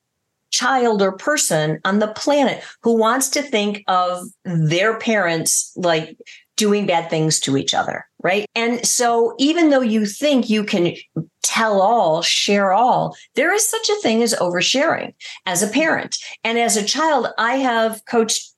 child 0.50 1.00
or 1.00 1.12
person 1.12 1.80
on 1.84 1.98
the 1.98 2.08
planet 2.08 2.62
who 2.82 2.96
wants 2.96 3.28
to 3.30 3.42
think 3.42 3.84
of 3.88 4.26
their 4.44 4.98
parents 4.98 5.72
like 5.76 6.18
doing 6.56 6.86
bad 6.86 7.08
things 7.08 7.40
to 7.40 7.56
each 7.56 7.74
other, 7.74 8.05
right? 8.22 8.46
And 8.54 8.84
so 8.86 9.34
even 9.38 9.70
though 9.70 9.80
you 9.80 10.06
think 10.06 10.48
you 10.48 10.64
can 10.64 10.94
tell 11.42 11.80
all, 11.80 12.22
share 12.22 12.72
all, 12.72 13.16
there 13.34 13.52
is 13.52 13.68
such 13.68 13.88
a 13.88 14.00
thing 14.00 14.22
as 14.22 14.34
oversharing 14.34 15.14
as 15.46 15.62
a 15.62 15.68
parent. 15.68 16.16
And 16.44 16.58
as 16.58 16.76
a 16.76 16.84
child, 16.84 17.28
I 17.38 17.56
have 17.56 18.04
coached 18.06 18.52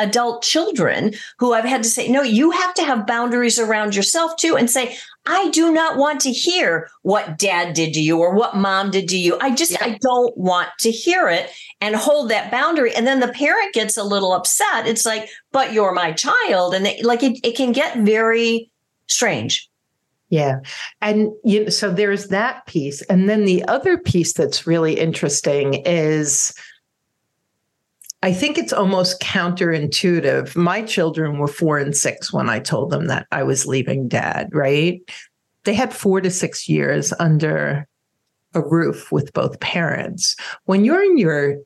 adult 0.00 0.42
children 0.42 1.12
who 1.38 1.52
I've 1.52 1.64
had 1.64 1.82
to 1.82 1.88
say, 1.88 2.08
no, 2.08 2.22
you 2.22 2.50
have 2.50 2.74
to 2.74 2.82
have 2.82 3.06
boundaries 3.06 3.58
around 3.58 3.94
yourself 3.94 4.34
too 4.36 4.56
and 4.56 4.70
say, 4.70 4.96
I 5.26 5.50
do 5.50 5.70
not 5.70 5.98
want 5.98 6.20
to 6.22 6.32
hear 6.32 6.88
what 7.02 7.38
dad 7.38 7.74
did 7.74 7.92
to 7.94 8.00
you 8.00 8.18
or 8.18 8.34
what 8.34 8.56
mom 8.56 8.90
did 8.90 9.08
to 9.10 9.18
you. 9.18 9.38
I 9.40 9.54
just, 9.54 9.72
yeah. 9.72 9.78
I 9.82 9.98
don't 10.00 10.36
want 10.36 10.70
to 10.80 10.90
hear 10.90 11.28
it 11.28 11.50
and 11.82 11.94
hold 11.94 12.30
that 12.30 12.50
boundary. 12.50 12.94
And 12.94 13.06
then 13.06 13.20
the 13.20 13.28
parent 13.28 13.74
gets 13.74 13.98
a 13.98 14.02
little 14.02 14.32
upset. 14.32 14.86
It's 14.86 15.04
like, 15.04 15.28
but 15.52 15.74
you're 15.74 15.92
my 15.92 16.12
child. 16.12 16.74
And 16.74 16.86
they, 16.86 17.02
like 17.02 17.22
it, 17.22 17.38
it 17.44 17.56
can 17.56 17.72
get 17.72 17.98
very 17.98 18.69
strange. 19.10 19.68
Yeah. 20.30 20.60
And 21.00 21.32
you 21.44 21.64
know, 21.64 21.70
so 21.70 21.90
there's 21.90 22.28
that 22.28 22.64
piece. 22.66 23.02
And 23.02 23.28
then 23.28 23.44
the 23.44 23.64
other 23.64 23.98
piece 23.98 24.32
that's 24.32 24.66
really 24.66 24.98
interesting 24.98 25.74
is 25.84 26.54
I 28.22 28.32
think 28.32 28.58
it's 28.58 28.72
almost 28.72 29.20
counterintuitive. 29.20 30.54
My 30.54 30.82
children 30.82 31.38
were 31.38 31.48
four 31.48 31.78
and 31.78 31.96
six 31.96 32.32
when 32.32 32.48
I 32.48 32.60
told 32.60 32.90
them 32.90 33.06
that 33.06 33.26
I 33.32 33.42
was 33.42 33.66
leaving 33.66 34.08
dad, 34.08 34.50
right? 34.52 35.00
They 35.64 35.74
had 35.74 35.92
four 35.92 36.20
to 36.20 36.30
six 36.30 36.68
years 36.68 37.12
under 37.18 37.88
a 38.54 38.60
roof 38.60 39.10
with 39.10 39.32
both 39.32 39.60
parents. 39.60 40.36
When 40.64 40.84
you're 40.84 41.02
in 41.02 41.18
your 41.18 41.56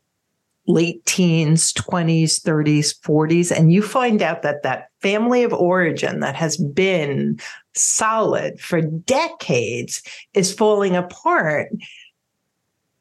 late 0.67 1.05
teens, 1.05 1.73
20s, 1.75 2.41
30s, 2.41 2.99
40s, 3.01 3.51
and 3.51 3.73
you 3.73 3.83
find 3.83 4.23
out 4.23 4.43
that 4.43 4.63
that 4.63 4.89
family 5.03 5.43
of 5.43 5.53
origin 5.53 6.21
that 6.21 6.35
has 6.35 6.57
been 6.57 7.39
solid 7.75 8.59
for 8.61 8.81
decades 8.81 10.03
is 10.33 10.55
falling 10.55 10.97
apart, 10.97 11.69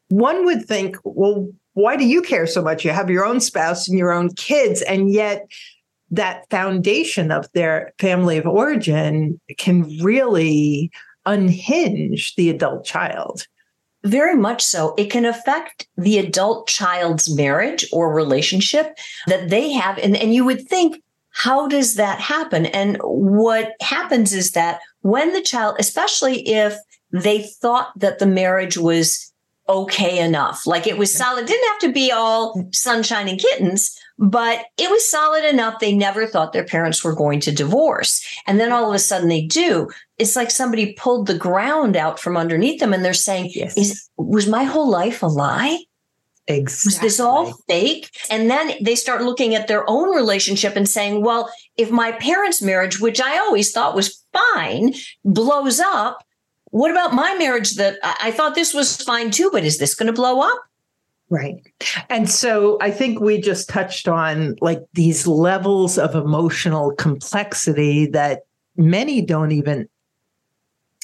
one 0.08 0.44
would 0.44 0.64
think, 0.64 0.96
well, 1.04 1.50
why 1.72 1.96
do 1.96 2.04
you 2.04 2.22
care 2.22 2.46
so 2.46 2.62
much? 2.62 2.84
You 2.84 2.90
have 2.90 3.10
your 3.10 3.24
own 3.24 3.40
spouse 3.40 3.88
and 3.88 3.98
your 3.98 4.12
own 4.12 4.30
kids, 4.34 4.82
and 4.82 5.10
yet 5.10 5.46
that 6.10 6.48
foundation 6.50 7.32
of 7.32 7.50
their 7.52 7.92
family 7.98 8.38
of 8.38 8.46
origin 8.46 9.40
can 9.58 9.98
really 10.02 10.90
unhinge 11.26 12.34
the 12.36 12.50
adult 12.50 12.84
child. 12.84 13.46
Very 14.04 14.36
much 14.36 14.62
so. 14.62 14.94
It 14.98 15.10
can 15.10 15.24
affect 15.24 15.88
the 15.96 16.18
adult 16.18 16.68
child's 16.68 17.34
marriage 17.34 17.86
or 17.90 18.12
relationship 18.12 18.98
that 19.26 19.48
they 19.48 19.72
have. 19.72 19.98
And, 19.98 20.14
and 20.14 20.34
you 20.34 20.44
would 20.44 20.68
think, 20.68 21.02
how 21.30 21.66
does 21.66 21.96
that 21.96 22.20
happen? 22.20 22.66
And 22.66 22.98
what 23.02 23.72
happens 23.80 24.32
is 24.32 24.52
that 24.52 24.80
when 25.00 25.32
the 25.32 25.42
child, 25.42 25.76
especially 25.78 26.46
if 26.48 26.76
they 27.12 27.42
thought 27.42 27.98
that 27.98 28.18
the 28.18 28.26
marriage 28.26 28.76
was 28.76 29.32
okay 29.68 30.18
enough. 30.18 30.66
Like 30.66 30.86
it 30.86 30.98
was 30.98 31.14
solid. 31.14 31.44
It 31.44 31.48
didn't 31.48 31.68
have 31.68 31.80
to 31.80 31.92
be 31.92 32.12
all 32.12 32.68
sunshine 32.72 33.28
and 33.28 33.38
kittens, 33.38 33.98
but 34.18 34.66
it 34.76 34.90
was 34.90 35.08
solid 35.08 35.44
enough. 35.44 35.80
They 35.80 35.94
never 35.94 36.26
thought 36.26 36.52
their 36.52 36.64
parents 36.64 37.02
were 37.02 37.14
going 37.14 37.40
to 37.40 37.52
divorce. 37.52 38.24
And 38.46 38.60
then 38.60 38.72
all 38.72 38.88
of 38.88 38.94
a 38.94 38.98
sudden 38.98 39.28
they 39.28 39.42
do. 39.42 39.88
It's 40.18 40.36
like 40.36 40.50
somebody 40.50 40.92
pulled 40.94 41.26
the 41.26 41.38
ground 41.38 41.96
out 41.96 42.20
from 42.20 42.36
underneath 42.36 42.80
them 42.80 42.92
and 42.92 43.04
they're 43.04 43.14
saying, 43.14 43.50
yes. 43.54 43.76
is, 43.76 44.08
was 44.16 44.46
my 44.46 44.64
whole 44.64 44.88
life 44.88 45.22
a 45.22 45.26
lie? 45.26 45.84
Exactly. 46.46 46.88
Was 46.88 46.98
this 47.00 47.20
all 47.20 47.54
fake? 47.68 48.10
And 48.30 48.50
then 48.50 48.72
they 48.82 48.96
start 48.96 49.22
looking 49.22 49.54
at 49.54 49.66
their 49.66 49.88
own 49.88 50.14
relationship 50.14 50.76
and 50.76 50.86
saying, 50.86 51.22
well, 51.22 51.50
if 51.78 51.90
my 51.90 52.12
parents' 52.12 52.60
marriage, 52.60 53.00
which 53.00 53.20
I 53.20 53.38
always 53.38 53.72
thought 53.72 53.94
was 53.94 54.22
fine, 54.32 54.92
blows 55.24 55.80
up, 55.80 56.22
what 56.74 56.90
about 56.90 57.14
my 57.14 57.36
marriage 57.36 57.76
that 57.76 58.00
I 58.02 58.32
thought 58.32 58.56
this 58.56 58.74
was 58.74 58.96
fine 58.96 59.30
too, 59.30 59.48
but 59.52 59.62
is 59.62 59.78
this 59.78 59.94
going 59.94 60.08
to 60.08 60.12
blow 60.12 60.40
up? 60.40 60.58
Right. 61.30 61.54
And 62.10 62.28
so 62.28 62.78
I 62.80 62.90
think 62.90 63.20
we 63.20 63.40
just 63.40 63.68
touched 63.68 64.08
on 64.08 64.56
like 64.60 64.80
these 64.92 65.24
levels 65.24 65.98
of 65.98 66.16
emotional 66.16 66.90
complexity 66.96 68.06
that 68.06 68.40
many 68.76 69.22
don't 69.22 69.52
even 69.52 69.88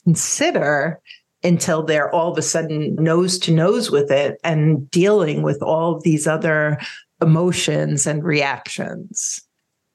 consider 0.02 0.98
until 1.44 1.84
they're 1.84 2.12
all 2.12 2.32
of 2.32 2.38
a 2.38 2.42
sudden 2.42 2.96
nose 2.96 3.38
to 3.38 3.52
nose 3.52 3.92
with 3.92 4.10
it 4.10 4.40
and 4.42 4.90
dealing 4.90 5.42
with 5.42 5.62
all 5.62 5.94
of 5.94 6.02
these 6.02 6.26
other 6.26 6.80
emotions 7.22 8.08
and 8.08 8.24
reactions. 8.24 9.40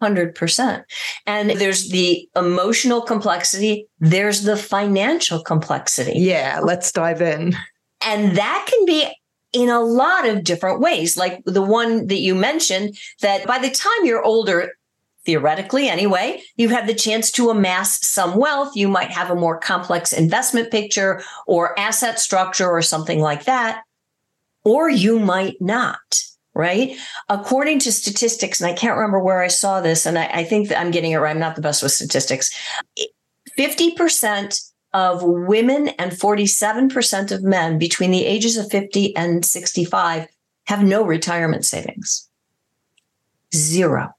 100%. 0.05 0.83
And 1.25 1.49
there's 1.51 1.89
the 1.89 2.27
emotional 2.35 3.01
complexity, 3.01 3.87
there's 3.99 4.43
the 4.43 4.57
financial 4.57 5.41
complexity. 5.41 6.19
Yeah, 6.19 6.59
let's 6.63 6.91
dive 6.91 7.21
in. 7.21 7.55
And 8.01 8.37
that 8.37 8.69
can 8.69 8.85
be 8.85 9.07
in 9.53 9.69
a 9.69 9.81
lot 9.81 10.27
of 10.27 10.43
different 10.43 10.81
ways, 10.81 11.15
like 11.15 11.41
the 11.45 11.61
one 11.61 12.07
that 12.07 12.19
you 12.19 12.35
mentioned, 12.35 12.97
that 13.21 13.47
by 13.47 13.57
the 13.57 13.69
time 13.69 14.03
you're 14.03 14.23
older, 14.23 14.71
theoretically 15.25 15.87
anyway, 15.87 16.41
you 16.55 16.69
have 16.69 16.87
the 16.87 16.93
chance 16.93 17.31
to 17.31 17.49
amass 17.49 18.05
some 18.05 18.35
wealth. 18.35 18.75
You 18.75 18.87
might 18.87 19.11
have 19.11 19.31
a 19.31 19.35
more 19.35 19.59
complex 19.59 20.13
investment 20.13 20.71
picture 20.71 21.21
or 21.47 21.77
asset 21.79 22.19
structure 22.19 22.69
or 22.69 22.81
something 22.81 23.19
like 23.19 23.45
that. 23.45 23.81
Or 24.63 24.89
you 24.89 25.19
might 25.19 25.55
not 25.61 25.99
right? 26.55 26.97
According 27.29 27.79
to 27.79 27.91
statistics, 27.91 28.61
and 28.61 28.71
I 28.71 28.73
can't 28.73 28.95
remember 28.95 29.19
where 29.19 29.41
I 29.41 29.47
saw 29.47 29.81
this, 29.81 30.05
and 30.05 30.17
I, 30.17 30.25
I 30.27 30.43
think 30.43 30.69
that 30.69 30.79
I'm 30.79 30.91
getting 30.91 31.11
it 31.11 31.17
right. 31.17 31.31
I'm 31.31 31.39
not 31.39 31.55
the 31.55 31.61
best 31.61 31.83
with 31.83 31.91
statistics. 31.91 32.49
50% 33.57 34.71
of 34.93 35.23
women 35.23 35.89
and 35.89 36.13
47% 36.13 37.31
of 37.31 37.43
men 37.43 37.77
between 37.77 38.11
the 38.11 38.25
ages 38.25 38.55
of 38.57 38.71
50 38.71 39.15
and 39.15 39.43
65 39.43 40.27
have 40.67 40.83
no 40.83 41.03
retirement 41.03 41.65
savings. 41.65 42.29
Zero. 43.53 44.13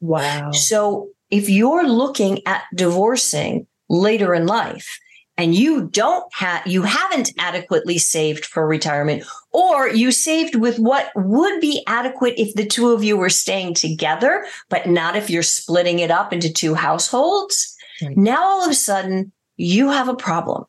Wow. 0.00 0.52
So 0.52 1.08
if 1.30 1.48
you're 1.48 1.88
looking 1.88 2.46
at 2.46 2.64
divorcing 2.74 3.66
later 3.88 4.34
in 4.34 4.46
life, 4.46 4.98
and 5.36 5.54
you 5.54 5.88
don't 5.88 6.24
have 6.32 6.66
you 6.66 6.82
haven't 6.82 7.32
adequately 7.38 7.98
saved 7.98 8.44
for 8.44 8.66
retirement 8.66 9.24
or 9.50 9.88
you 9.88 10.12
saved 10.12 10.54
with 10.54 10.78
what 10.78 11.10
would 11.16 11.60
be 11.60 11.82
adequate 11.86 12.34
if 12.36 12.54
the 12.54 12.66
two 12.66 12.90
of 12.90 13.02
you 13.02 13.16
were 13.16 13.30
staying 13.30 13.74
together 13.74 14.46
but 14.68 14.86
not 14.86 15.16
if 15.16 15.28
you're 15.28 15.42
splitting 15.42 15.98
it 15.98 16.10
up 16.10 16.32
into 16.32 16.52
two 16.52 16.74
households 16.74 17.74
now 18.16 18.42
all 18.42 18.64
of 18.64 18.70
a 18.70 18.74
sudden 18.74 19.32
you 19.56 19.90
have 19.90 20.08
a 20.08 20.16
problem. 20.16 20.64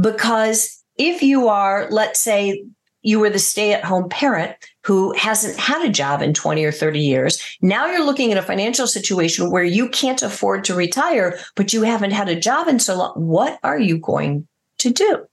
Because 0.00 0.82
if 0.98 1.22
you 1.22 1.48
are 1.48 1.88
let's 1.90 2.20
say 2.20 2.64
you 3.02 3.20
were 3.20 3.30
the 3.30 3.38
stay 3.38 3.72
at 3.72 3.84
home 3.84 4.08
parent 4.08 4.54
who 4.84 5.12
hasn't 5.14 5.58
had 5.58 5.84
a 5.84 5.90
job 5.90 6.22
in 6.22 6.34
20 6.34 6.64
or 6.64 6.72
30 6.72 7.00
years. 7.00 7.42
Now 7.62 7.86
you're 7.86 8.04
looking 8.04 8.30
at 8.30 8.38
a 8.38 8.42
financial 8.42 8.86
situation 8.86 9.50
where 9.50 9.64
you 9.64 9.88
can't 9.88 10.22
afford 10.22 10.64
to 10.64 10.74
retire, 10.74 11.38
but 11.56 11.72
you 11.72 11.82
haven't 11.82 12.12
had 12.12 12.28
a 12.28 12.38
job 12.38 12.68
in 12.68 12.78
so 12.78 12.96
long. 12.96 13.12
What 13.14 13.58
are 13.62 13.78
you 13.78 13.98
going 13.98 14.46
to 14.78 14.90
do? 14.90 15.24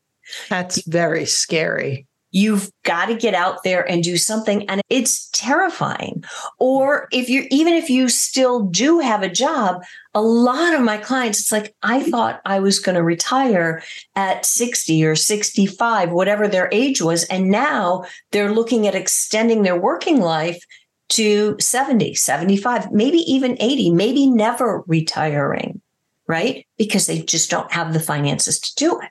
That's 0.49 0.85
very 0.87 1.25
scary. 1.25 2.07
You've 2.31 2.71
got 2.83 3.05
to 3.05 3.15
get 3.15 3.33
out 3.33 3.63
there 3.63 3.87
and 3.89 4.03
do 4.03 4.17
something. 4.17 4.67
And 4.69 4.81
it's 4.89 5.29
terrifying. 5.29 6.23
Or 6.59 7.07
if 7.11 7.29
you're, 7.29 7.45
even 7.51 7.73
if 7.73 7.89
you 7.89 8.09
still 8.09 8.61
do 8.61 8.99
have 8.99 9.21
a 9.21 9.29
job, 9.29 9.83
a 10.13 10.21
lot 10.21 10.73
of 10.73 10.81
my 10.81 10.97
clients, 10.97 11.41
it's 11.41 11.51
like, 11.51 11.75
I 11.83 12.03
thought 12.03 12.41
I 12.45 12.59
was 12.59 12.79
going 12.79 12.95
to 12.95 13.03
retire 13.03 13.83
at 14.15 14.45
60 14.45 15.05
or 15.05 15.15
65, 15.15 16.11
whatever 16.11 16.47
their 16.47 16.69
age 16.71 17.01
was. 17.01 17.23
And 17.25 17.49
now 17.49 18.05
they're 18.31 18.53
looking 18.53 18.87
at 18.87 18.95
extending 18.95 19.63
their 19.63 19.79
working 19.79 20.19
life 20.19 20.63
to 21.09 21.57
70, 21.59 22.13
75, 22.13 22.91
maybe 22.91 23.17
even 23.17 23.57
80, 23.59 23.91
maybe 23.91 24.27
never 24.27 24.83
retiring, 24.87 25.81
right? 26.25 26.65
Because 26.77 27.05
they 27.05 27.21
just 27.21 27.49
don't 27.49 27.71
have 27.73 27.91
the 27.91 27.99
finances 27.99 28.59
to 28.59 28.75
do 28.75 28.99
it. 29.01 29.09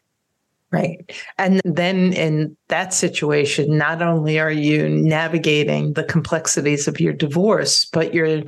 Right. 0.73 1.11
And 1.37 1.61
then 1.65 2.13
in 2.13 2.57
that 2.69 2.95
situation, 2.95 3.77
not 3.77 4.03
only 4.03 4.39
are 4.39 4.53
you 4.53 4.89
navigating 4.89 5.95
the 5.95 6.05
complexities 6.05 6.87
of 6.87 7.01
your 7.01 7.13
divorce, 7.13 7.87
but 7.87 8.15
you're 8.15 8.43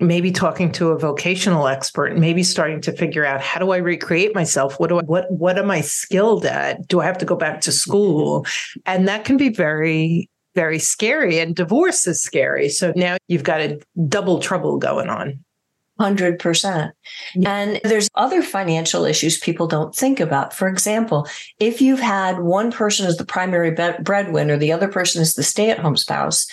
maybe 0.00 0.32
talking 0.32 0.72
to 0.72 0.88
a 0.88 0.98
vocational 0.98 1.68
expert, 1.68 2.16
maybe 2.16 2.42
starting 2.42 2.80
to 2.82 2.92
figure 2.92 3.24
out 3.24 3.40
how 3.40 3.60
do 3.60 3.70
I 3.70 3.76
recreate 3.76 4.34
myself? 4.34 4.80
What 4.80 4.88
do 4.88 4.98
I 4.98 5.02
what 5.02 5.30
what 5.30 5.58
am 5.58 5.70
I 5.70 5.82
skilled 5.82 6.44
at? 6.44 6.88
Do 6.88 7.00
I 7.00 7.04
have 7.06 7.18
to 7.18 7.26
go 7.26 7.36
back 7.36 7.60
to 7.62 7.72
school? 7.72 8.46
And 8.86 9.06
that 9.08 9.24
can 9.24 9.36
be 9.36 9.50
very 9.50 10.28
very 10.54 10.78
scary 10.78 11.38
and 11.38 11.54
divorce 11.54 12.06
is 12.06 12.22
scary. 12.22 12.68
So 12.68 12.92
now 12.96 13.16
you've 13.28 13.44
got 13.44 13.60
a 13.60 13.80
double 14.08 14.38
trouble 14.38 14.78
going 14.78 15.08
on. 15.08 15.42
100%. 16.00 16.90
And 17.44 17.80
there's 17.84 18.08
other 18.14 18.42
financial 18.42 19.04
issues 19.04 19.38
people 19.38 19.66
don't 19.66 19.94
think 19.94 20.20
about. 20.20 20.52
For 20.52 20.68
example, 20.68 21.26
if 21.58 21.80
you've 21.80 22.00
had 22.00 22.40
one 22.40 22.72
person 22.72 23.06
as 23.06 23.16
the 23.16 23.26
primary 23.26 23.70
breadwinner, 23.70 24.56
the 24.56 24.72
other 24.72 24.88
person 24.88 25.22
is 25.22 25.34
the 25.34 25.42
stay 25.42 25.70
at 25.70 25.78
home 25.78 25.96
spouse, 25.96 26.46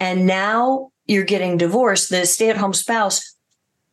and 0.00 0.26
now 0.26 0.90
you're 1.06 1.24
getting 1.24 1.56
divorced, 1.56 2.10
the 2.10 2.24
stay 2.24 2.50
at 2.50 2.56
home 2.56 2.72
spouse 2.72 3.34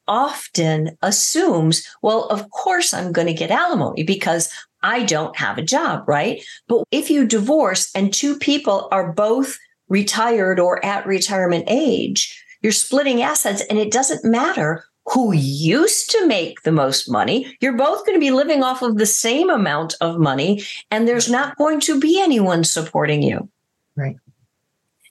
often 0.07 0.97
assumes, 1.01 1.87
well, 2.01 2.25
of 2.25 2.49
course 2.49 2.93
I'm 2.93 3.11
going 3.11 3.27
to 3.27 3.33
get 3.33 3.51
alimony 3.51 4.03
because 4.03 4.49
I 4.83 5.03
don't 5.03 5.35
have 5.37 5.57
a 5.57 5.63
job, 5.63 6.03
right? 6.07 6.43
But 6.67 6.83
if 6.91 7.09
you 7.09 7.25
divorce 7.25 7.91
and 7.95 8.13
two 8.13 8.37
people 8.37 8.87
are 8.91 9.13
both 9.13 9.57
retired 9.89 10.59
or 10.59 10.83
at 10.83 11.05
retirement 11.05 11.65
age, 11.67 12.43
you're 12.61 12.71
splitting 12.71 13.21
assets 13.21 13.61
and 13.69 13.77
it 13.77 13.91
doesn't 13.91 14.25
matter 14.25 14.85
who 15.11 15.33
used 15.33 16.09
to 16.11 16.25
make 16.25 16.61
the 16.63 16.71
most 16.71 17.09
money. 17.09 17.57
You're 17.59 17.77
both 17.77 18.05
going 18.05 18.15
to 18.15 18.19
be 18.19 18.31
living 18.31 18.63
off 18.63 18.81
of 18.81 18.97
the 18.97 19.05
same 19.05 19.49
amount 19.49 19.95
of 19.99 20.19
money 20.19 20.63
and 20.89 21.07
there's 21.07 21.29
not 21.29 21.57
going 21.57 21.79
to 21.81 21.99
be 21.99 22.21
anyone 22.21 22.63
supporting 22.63 23.21
you. 23.21 23.49
Right. 23.95 24.15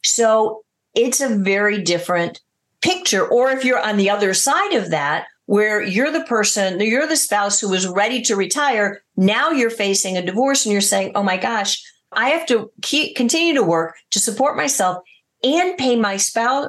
So 0.02 0.62
it's 0.94 1.20
a 1.20 1.36
very 1.36 1.82
different 1.82 2.40
picture. 2.80 3.26
Or 3.26 3.50
if 3.50 3.64
you're 3.64 3.80
on 3.80 3.98
the 3.98 4.10
other 4.10 4.32
side 4.32 4.72
of 4.72 4.90
that, 4.90 5.26
where 5.46 5.82
you're 5.82 6.12
the 6.12 6.24
person, 6.24 6.78
you're 6.78 7.08
the 7.08 7.16
spouse 7.16 7.60
who 7.60 7.68
was 7.68 7.86
ready 7.88 8.22
to 8.22 8.36
retire. 8.36 9.02
Now 9.16 9.50
you're 9.50 9.68
facing 9.68 10.16
a 10.16 10.24
divorce 10.24 10.64
and 10.64 10.72
you're 10.72 10.80
saying, 10.80 11.12
oh 11.16 11.24
my 11.24 11.36
gosh, 11.36 11.82
I 12.12 12.30
have 12.30 12.46
to 12.46 12.70
keep, 12.82 13.16
continue 13.16 13.54
to 13.54 13.62
work 13.62 13.96
to 14.12 14.20
support 14.20 14.56
myself 14.56 15.02
and 15.42 15.76
pay 15.76 15.96
my 15.96 16.16
spouse, 16.18 16.68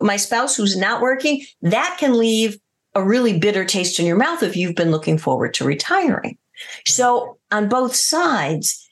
my 0.00 0.16
spouse 0.16 0.56
who's 0.56 0.76
not 0.76 1.02
working. 1.02 1.44
That 1.60 1.96
can 1.98 2.16
leave 2.16 2.58
a 2.94 3.04
really 3.04 3.38
bitter 3.38 3.64
taste 3.64 3.98
in 3.98 4.06
your 4.06 4.16
mouth 4.16 4.42
if 4.42 4.56
you've 4.56 4.74
been 4.74 4.90
looking 4.90 5.18
forward 5.18 5.54
to 5.54 5.64
retiring. 5.64 6.36
So 6.86 7.38
on 7.50 7.68
both 7.68 7.94
sides, 7.94 8.86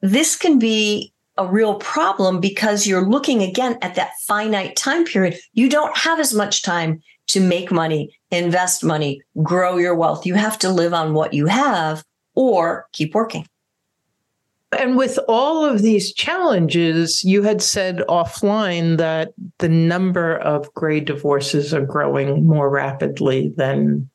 this 0.00 0.36
can 0.36 0.58
be 0.58 1.12
a 1.38 1.46
real 1.46 1.74
problem 1.76 2.40
because 2.40 2.86
you're 2.86 3.06
looking 3.06 3.42
again 3.42 3.78
at 3.82 3.94
that 3.94 4.12
finite 4.26 4.76
time 4.76 5.04
period. 5.04 5.38
You 5.52 5.68
don't 5.68 5.96
have 5.96 6.18
as 6.18 6.32
much 6.32 6.62
time 6.62 7.02
to 7.28 7.40
make 7.40 7.70
money, 7.70 8.16
invest 8.30 8.84
money, 8.84 9.20
grow 9.42 9.76
your 9.76 9.94
wealth. 9.94 10.24
You 10.26 10.34
have 10.34 10.58
to 10.60 10.70
live 10.70 10.94
on 10.94 11.12
what 11.12 11.34
you 11.34 11.46
have 11.46 12.04
or 12.34 12.86
keep 12.92 13.14
working. 13.14 13.46
And 14.72 14.96
with 14.96 15.18
all 15.28 15.64
of 15.64 15.82
these 15.82 16.12
challenges, 16.12 17.22
you 17.22 17.42
had 17.42 17.62
said 17.62 17.98
offline 18.08 18.96
that 18.98 19.32
the 19.58 19.68
number 19.68 20.36
of 20.38 20.72
gray 20.74 21.00
divorces 21.00 21.72
are 21.72 21.84
growing 21.84 22.46
more 22.46 22.68
rapidly 22.68 23.52
than 23.56 24.10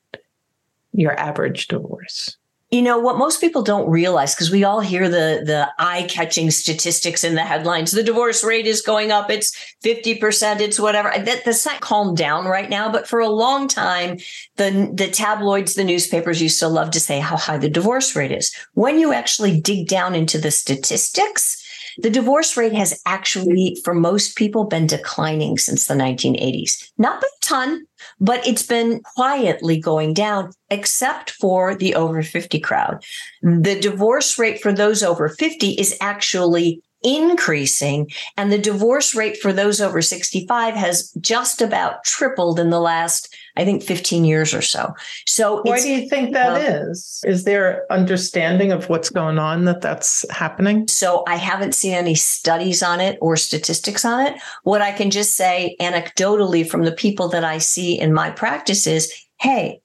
your 0.93 1.17
average 1.17 1.67
divorce 1.67 2.37
you 2.71 2.81
know 2.81 2.97
what 2.97 3.17
most 3.17 3.41
people 3.41 3.61
don't 3.61 3.89
realize 3.89 4.33
because 4.33 4.49
we 4.49 4.63
all 4.63 4.79
hear 4.79 5.09
the 5.09 5.43
the 5.45 5.69
eye-catching 5.77 6.49
statistics 6.49 7.23
in 7.23 7.35
the 7.35 7.43
headlines 7.43 7.91
the 7.91 8.01
divorce 8.01 8.43
rate 8.43 8.65
is 8.65 8.81
going 8.81 9.11
up 9.11 9.29
it's 9.29 9.53
50% 9.83 10.59
it's 10.61 10.79
whatever. 10.79 11.11
That, 11.15 11.43
that's 11.43 11.65
not 11.65 11.81
calmed 11.81 12.17
down 12.17 12.45
right 12.45 12.69
now 12.69 12.91
but 12.91 13.07
for 13.07 13.19
a 13.19 13.29
long 13.29 13.67
time 13.67 14.17
the 14.55 14.91
the 14.93 15.09
tabloids 15.09 15.75
the 15.75 15.83
newspapers 15.83 16.41
used 16.41 16.59
to 16.59 16.67
love 16.67 16.91
to 16.91 16.99
say 16.99 17.19
how 17.19 17.35
high 17.35 17.57
the 17.57 17.69
divorce 17.69 18.15
rate 18.15 18.31
is. 18.31 18.55
When 18.73 18.97
you 18.99 19.11
actually 19.13 19.59
dig 19.59 19.87
down 19.87 20.15
into 20.15 20.37
the 20.37 20.51
statistics 20.51 21.60
the 21.97 22.09
divorce 22.09 22.57
rate 22.57 22.73
has 22.73 23.01
actually, 23.05 23.77
for 23.83 23.93
most 23.93 24.35
people, 24.35 24.65
been 24.65 24.87
declining 24.87 25.57
since 25.57 25.87
the 25.87 25.93
1980s. 25.93 26.91
Not 26.97 27.21
by 27.21 27.27
a 27.27 27.45
ton, 27.45 27.85
but 28.19 28.45
it's 28.45 28.65
been 28.65 29.01
quietly 29.15 29.79
going 29.79 30.13
down, 30.13 30.51
except 30.69 31.31
for 31.31 31.75
the 31.75 31.95
over 31.95 32.21
50 32.23 32.59
crowd. 32.59 33.03
The 33.41 33.79
divorce 33.79 34.37
rate 34.37 34.61
for 34.61 34.73
those 34.73 35.03
over 35.03 35.29
50 35.29 35.71
is 35.71 35.97
actually 36.01 36.81
increasing 37.03 38.11
and 38.37 38.51
the 38.51 38.57
divorce 38.57 39.15
rate 39.15 39.37
for 39.37 39.51
those 39.51 39.81
over 39.81 40.01
65 40.01 40.75
has 40.75 41.11
just 41.19 41.61
about 41.61 42.03
tripled 42.03 42.59
in 42.59 42.69
the 42.69 42.79
last 42.79 43.35
I 43.57 43.65
think 43.65 43.83
15 43.83 44.23
years 44.23 44.53
or 44.53 44.61
so. 44.61 44.93
So 45.25 45.61
why 45.63 45.81
do 45.81 45.89
you 45.89 46.07
think 46.07 46.33
that 46.33 46.61
is? 46.61 47.21
Is 47.25 47.43
there 47.43 47.85
understanding 47.91 48.71
of 48.71 48.87
what's 48.87 49.09
going 49.09 49.39
on 49.39 49.65
that 49.65 49.81
that's 49.81 50.25
happening? 50.31 50.87
So 50.87 51.23
I 51.27 51.35
haven't 51.35 51.75
seen 51.75 51.93
any 51.93 52.15
studies 52.15 52.81
on 52.81 53.01
it 53.01 53.17
or 53.21 53.35
statistics 53.35 54.05
on 54.05 54.25
it. 54.25 54.41
What 54.63 54.81
I 54.81 54.91
can 54.91 55.11
just 55.11 55.35
say 55.35 55.75
anecdotally 55.81 56.67
from 56.67 56.83
the 56.83 56.91
people 56.91 57.27
that 57.29 57.43
I 57.43 57.57
see 57.57 57.99
in 57.99 58.13
my 58.13 58.31
practice 58.31 58.87
is, 58.87 59.11
hey, 59.37 59.81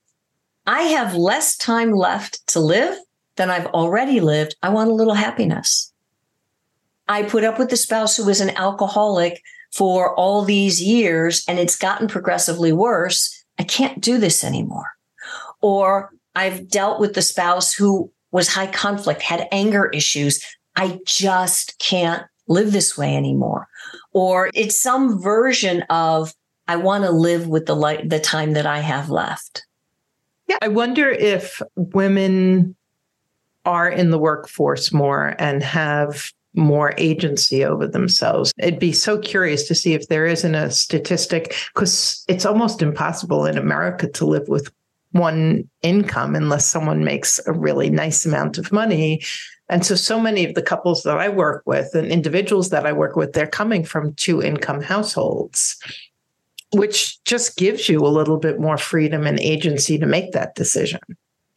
I 0.66 0.83
have 0.83 1.14
less 1.14 1.57
time 1.57 1.92
left 1.92 2.46
to 2.48 2.61
live 2.61 2.96
than 3.37 3.50
I've 3.50 3.66
already 3.66 4.20
lived. 4.20 4.57
I 4.62 4.68
want 4.68 4.90
a 4.90 4.94
little 4.94 5.14
happiness. 5.14 5.92
I 7.08 7.22
put 7.22 7.44
up 7.44 7.58
with 7.58 7.70
the 7.70 7.76
spouse 7.76 8.16
who 8.16 8.24
was 8.24 8.40
an 8.40 8.50
alcoholic 8.50 9.42
for 9.72 10.14
all 10.14 10.42
these 10.42 10.82
years 10.82 11.44
and 11.46 11.58
it's 11.58 11.76
gotten 11.76 12.08
progressively 12.08 12.72
worse. 12.72 13.44
I 13.58 13.64
can't 13.64 14.00
do 14.00 14.18
this 14.18 14.42
anymore. 14.42 14.90
Or 15.60 16.12
I've 16.34 16.68
dealt 16.68 17.00
with 17.00 17.14
the 17.14 17.22
spouse 17.22 17.72
who 17.72 18.10
was 18.32 18.48
high 18.48 18.66
conflict, 18.66 19.22
had 19.22 19.48
anger 19.52 19.86
issues. 19.86 20.44
I 20.74 21.00
just 21.06 21.78
can't 21.78 22.24
live 22.48 22.72
this 22.72 22.96
way 22.96 23.16
anymore. 23.16 23.68
Or 24.12 24.50
it's 24.54 24.80
some 24.80 25.20
version 25.20 25.82
of 25.90 26.34
I 26.68 26.76
want 26.76 27.04
to 27.04 27.10
live 27.10 27.46
with 27.48 27.66
the 27.66 27.76
light, 27.76 28.08
the 28.08 28.20
time 28.20 28.52
that 28.54 28.66
I 28.66 28.80
have 28.80 29.08
left. 29.08 29.64
Yeah, 30.48 30.58
I 30.62 30.68
wonder 30.68 31.10
if 31.10 31.62
women 31.76 32.76
are 33.64 33.88
in 33.88 34.10
the 34.10 34.18
workforce 34.18 34.92
more 34.92 35.34
and 35.38 35.62
have 35.62 36.30
more 36.56 36.94
agency 36.98 37.64
over 37.64 37.86
themselves. 37.86 38.52
It'd 38.58 38.80
be 38.80 38.92
so 38.92 39.18
curious 39.18 39.68
to 39.68 39.74
see 39.74 39.94
if 39.94 40.08
there 40.08 40.26
isn't 40.26 40.54
a 40.54 40.70
statistic 40.70 41.54
because 41.74 42.24
it's 42.28 42.46
almost 42.46 42.82
impossible 42.82 43.44
in 43.46 43.58
America 43.58 44.08
to 44.08 44.26
live 44.26 44.48
with 44.48 44.72
one 45.12 45.68
income 45.82 46.34
unless 46.34 46.66
someone 46.66 47.04
makes 47.04 47.40
a 47.46 47.52
really 47.52 47.90
nice 47.90 48.26
amount 48.26 48.58
of 48.58 48.72
money. 48.72 49.22
And 49.68 49.84
so, 49.84 49.94
so 49.94 50.20
many 50.20 50.44
of 50.44 50.54
the 50.54 50.62
couples 50.62 51.02
that 51.02 51.18
I 51.18 51.28
work 51.28 51.62
with 51.66 51.94
and 51.94 52.06
individuals 52.06 52.70
that 52.70 52.86
I 52.86 52.92
work 52.92 53.16
with, 53.16 53.32
they're 53.32 53.46
coming 53.46 53.84
from 53.84 54.14
two 54.14 54.42
income 54.42 54.80
households, 54.80 55.76
which 56.72 57.22
just 57.24 57.56
gives 57.56 57.88
you 57.88 57.98
a 58.00 58.08
little 58.08 58.38
bit 58.38 58.60
more 58.60 58.78
freedom 58.78 59.26
and 59.26 59.40
agency 59.40 59.98
to 59.98 60.06
make 60.06 60.32
that 60.32 60.54
decision. 60.54 61.00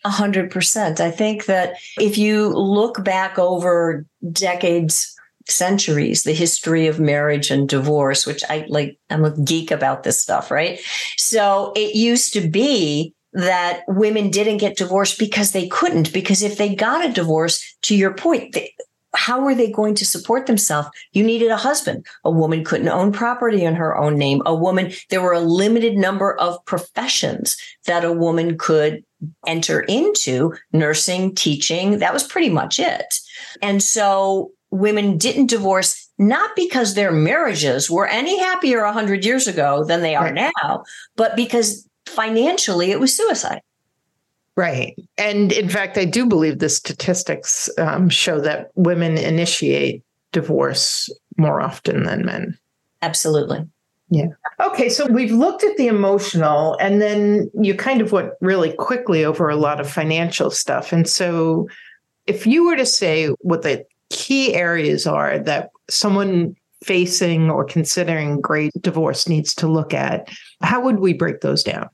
A 0.05 0.09
hundred 0.09 0.49
percent. 0.51 1.01
I 1.01 1.11
think 1.11 1.45
that 1.45 1.73
if 1.97 2.17
you 2.17 2.49
look 2.49 3.03
back 3.03 3.37
over 3.37 4.05
decades, 4.31 5.15
centuries, 5.47 6.23
the 6.23 6.33
history 6.33 6.87
of 6.87 6.99
marriage 6.99 7.51
and 7.51 7.67
divorce, 7.67 8.25
which 8.25 8.43
I 8.49 8.65
like, 8.69 8.97
I'm 9.09 9.25
a 9.25 9.35
geek 9.41 9.71
about 9.71 10.03
this 10.03 10.21
stuff, 10.21 10.51
right? 10.51 10.79
So 11.17 11.73
it 11.75 11.95
used 11.95 12.33
to 12.33 12.47
be 12.47 13.13
that 13.33 13.81
women 13.87 14.29
didn't 14.29 14.57
get 14.57 14.77
divorced 14.77 15.19
because 15.19 15.51
they 15.51 15.67
couldn't, 15.67 16.13
because 16.13 16.41
if 16.41 16.57
they 16.57 16.75
got 16.75 17.05
a 17.05 17.13
divorce, 17.13 17.63
to 17.83 17.95
your 17.95 18.13
point, 18.13 18.53
they, 18.53 18.73
how 19.15 19.41
were 19.41 19.55
they 19.55 19.71
going 19.71 19.95
to 19.95 20.05
support 20.05 20.45
themselves? 20.45 20.89
You 21.13 21.23
needed 21.23 21.49
a 21.49 21.57
husband. 21.57 22.05
A 22.23 22.31
woman 22.31 22.63
couldn't 22.63 22.89
own 22.89 23.11
property 23.11 23.63
in 23.63 23.75
her 23.75 23.97
own 23.97 24.17
name. 24.17 24.41
A 24.45 24.55
woman, 24.55 24.91
there 25.09 25.21
were 25.21 25.33
a 25.33 25.39
limited 25.39 25.97
number 25.97 26.39
of 26.39 26.63
professions 26.65 27.57
that 27.85 28.05
a 28.05 28.13
woman 28.13 28.57
could 28.57 29.03
enter 29.47 29.81
into 29.81 30.53
nursing, 30.71 31.35
teaching. 31.35 31.99
That 31.99 32.13
was 32.13 32.23
pretty 32.23 32.49
much 32.49 32.79
it. 32.79 33.19
And 33.61 33.81
so 33.81 34.51
women 34.71 35.17
didn't 35.17 35.47
divorce 35.47 36.09
not 36.17 36.55
because 36.55 36.93
their 36.93 37.11
marriages 37.11 37.89
were 37.89 38.07
any 38.07 38.39
happier 38.39 38.83
100 38.83 39.25
years 39.25 39.47
ago 39.47 39.83
than 39.85 40.01
they 40.01 40.15
are 40.15 40.33
right. 40.33 40.51
now, 40.63 40.83
but 41.15 41.35
because 41.35 41.87
financially 42.05 42.91
it 42.91 42.99
was 42.99 43.15
suicide. 43.15 43.61
Right. 44.55 44.93
And 45.17 45.53
in 45.53 45.69
fact, 45.69 45.97
I 45.97 46.03
do 46.03 46.25
believe 46.25 46.59
the 46.59 46.67
statistics 46.67 47.69
um, 47.77 48.09
show 48.09 48.41
that 48.41 48.71
women 48.75 49.17
initiate 49.17 50.03
divorce 50.33 51.09
more 51.37 51.61
often 51.61 52.03
than 52.03 52.25
men. 52.25 52.57
Absolutely. 53.01 53.65
Yeah. 54.09 54.27
Okay. 54.59 54.89
So 54.89 55.05
we've 55.07 55.31
looked 55.31 55.63
at 55.63 55.77
the 55.77 55.87
emotional, 55.87 56.75
and 56.79 57.01
then 57.01 57.49
you 57.59 57.75
kind 57.75 58.01
of 58.01 58.11
went 58.11 58.31
really 58.41 58.73
quickly 58.73 59.23
over 59.23 59.49
a 59.49 59.55
lot 59.55 59.79
of 59.79 59.89
financial 59.89 60.49
stuff. 60.49 60.91
And 60.91 61.07
so, 61.07 61.67
if 62.25 62.45
you 62.45 62.65
were 62.65 62.75
to 62.75 62.85
say 62.85 63.27
what 63.39 63.61
the 63.61 63.85
key 64.09 64.55
areas 64.55 65.05
are 65.05 65.39
that 65.39 65.69
someone 65.89 66.55
facing 66.83 67.49
or 67.49 67.63
considering 67.63 68.41
gray 68.41 68.71
divorce 68.81 69.27
needs 69.27 69.53
to 69.55 69.67
look 69.67 69.93
at, 69.93 70.29
how 70.61 70.81
would 70.81 70.99
we 70.99 71.13
break 71.13 71.41
those 71.41 71.63
down? 71.63 71.89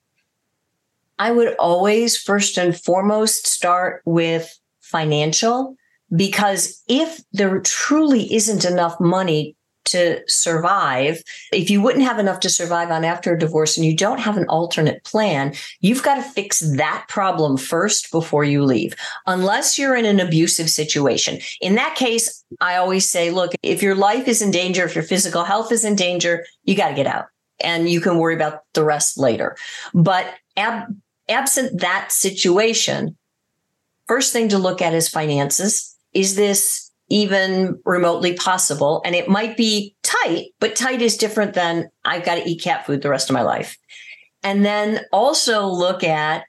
I 1.19 1.31
would 1.31 1.55
always 1.55 2.17
first 2.17 2.57
and 2.57 2.77
foremost 2.79 3.47
start 3.47 4.01
with 4.05 4.57
financial 4.81 5.75
because 6.15 6.81
if 6.87 7.21
there 7.31 7.59
truly 7.61 8.33
isn't 8.33 8.65
enough 8.65 8.99
money 8.99 9.55
to 9.85 10.21
survive, 10.27 11.23
if 11.51 11.69
you 11.69 11.81
wouldn't 11.81 12.03
have 12.03 12.19
enough 12.19 12.39
to 12.41 12.49
survive 12.49 12.91
on 12.91 13.05
after 13.05 13.33
a 13.33 13.39
divorce 13.39 13.77
and 13.77 13.85
you 13.85 13.95
don't 13.95 14.19
have 14.19 14.37
an 14.37 14.45
alternate 14.49 15.03
plan, 15.03 15.53
you've 15.79 16.03
got 16.03 16.15
to 16.15 16.21
fix 16.21 16.59
that 16.59 17.05
problem 17.07 17.57
first 17.57 18.11
before 18.11 18.43
you 18.43 18.63
leave, 18.63 18.95
unless 19.25 19.79
you're 19.79 19.95
in 19.95 20.05
an 20.05 20.19
abusive 20.19 20.69
situation. 20.69 21.39
In 21.61 21.75
that 21.75 21.95
case, 21.95 22.43
I 22.61 22.75
always 22.75 23.09
say, 23.09 23.31
look, 23.31 23.53
if 23.63 23.81
your 23.81 23.95
life 23.95 24.27
is 24.27 24.41
in 24.41 24.51
danger, 24.51 24.85
if 24.85 24.95
your 24.95 25.03
physical 25.03 25.43
health 25.43 25.71
is 25.71 25.85
in 25.85 25.95
danger, 25.95 26.45
you 26.63 26.75
got 26.75 26.89
to 26.89 26.95
get 26.95 27.07
out. 27.07 27.25
and 27.59 27.89
you 27.89 28.01
can 28.01 28.17
worry 28.17 28.35
about 28.35 28.63
the 28.73 28.83
rest 28.83 29.17
later. 29.17 29.55
But 29.93 30.25
ab- 30.57 30.93
absent 31.29 31.79
that 31.81 32.11
situation, 32.11 33.15
first 34.07 34.33
thing 34.33 34.49
to 34.49 34.57
look 34.57 34.81
at 34.81 34.93
is 34.93 35.07
finances. 35.07 35.95
Is 36.13 36.35
this 36.35 36.84
even 37.09 37.79
remotely 37.85 38.33
possible? 38.33 39.01
And 39.05 39.15
it 39.15 39.29
might 39.29 39.57
be 39.57 39.95
tight, 40.03 40.47
but 40.59 40.75
tight 40.75 41.01
is 41.01 41.17
different 41.17 41.53
than 41.53 41.89
I've 42.03 42.25
got 42.25 42.35
to 42.35 42.49
eat 42.49 42.63
cat 42.63 42.85
food 42.85 43.01
the 43.01 43.09
rest 43.09 43.29
of 43.29 43.33
my 43.33 43.41
life. 43.41 43.77
And 44.43 44.65
then 44.65 45.01
also 45.11 45.65
look 45.65 46.03
at 46.03 46.45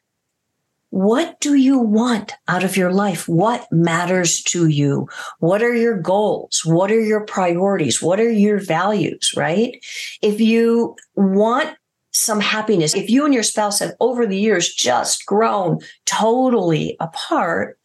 what 0.90 1.40
do 1.40 1.54
you 1.54 1.78
want 1.78 2.32
out 2.48 2.64
of 2.64 2.76
your 2.76 2.92
life? 2.92 3.28
What 3.28 3.66
matters 3.70 4.42
to 4.44 4.68
you? 4.68 5.08
What 5.40 5.62
are 5.62 5.74
your 5.74 6.00
goals? 6.00 6.62
What 6.64 6.90
are 6.90 7.00
your 7.00 7.24
priorities? 7.26 8.00
What 8.00 8.20
are 8.20 8.30
your 8.30 8.58
values, 8.58 9.34
right? 9.36 9.76
If 10.22 10.40
you 10.40 10.96
want 11.14 11.76
some 12.12 12.40
happiness, 12.40 12.94
if 12.94 13.10
you 13.10 13.24
and 13.24 13.34
your 13.34 13.42
spouse 13.42 13.80
have 13.80 13.92
over 14.00 14.26
the 14.26 14.38
years 14.38 14.72
just 14.72 15.26
grown 15.26 15.80
totally 16.06 16.96
apart, 16.98 17.75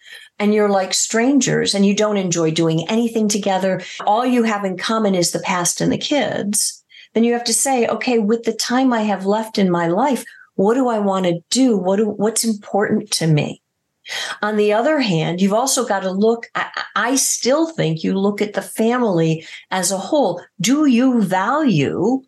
and 0.41 0.55
you're 0.55 0.69
like 0.69 0.91
strangers 0.91 1.75
and 1.75 1.85
you 1.85 1.95
don't 1.95 2.17
enjoy 2.17 2.49
doing 2.49 2.89
anything 2.89 3.27
together, 3.27 3.79
all 4.07 4.25
you 4.25 4.41
have 4.41 4.65
in 4.65 4.75
common 4.75 5.13
is 5.13 5.31
the 5.31 5.39
past 5.39 5.79
and 5.79 5.91
the 5.91 5.99
kids, 5.99 6.83
then 7.13 7.23
you 7.23 7.31
have 7.33 7.43
to 7.43 7.53
say, 7.53 7.85
okay, 7.85 8.17
with 8.17 8.41
the 8.41 8.53
time 8.53 8.91
I 8.91 9.01
have 9.01 9.27
left 9.27 9.59
in 9.59 9.69
my 9.69 9.85
life, 9.85 10.25
what 10.55 10.73
do 10.73 10.87
I 10.87 10.97
want 10.97 11.27
to 11.27 11.41
do? 11.51 11.77
What 11.77 11.97
do, 11.97 12.09
what's 12.09 12.43
important 12.43 13.11
to 13.11 13.27
me? 13.27 13.61
On 14.41 14.57
the 14.57 14.73
other 14.73 14.99
hand, 14.99 15.41
you've 15.41 15.53
also 15.53 15.85
got 15.85 15.99
to 15.99 16.11
look, 16.11 16.47
I, 16.55 16.71
I 16.95 17.15
still 17.17 17.67
think 17.67 18.03
you 18.03 18.17
look 18.17 18.41
at 18.41 18.53
the 18.53 18.63
family 18.63 19.45
as 19.69 19.91
a 19.91 19.97
whole. 19.99 20.41
Do 20.59 20.87
you 20.87 21.21
value 21.21 22.23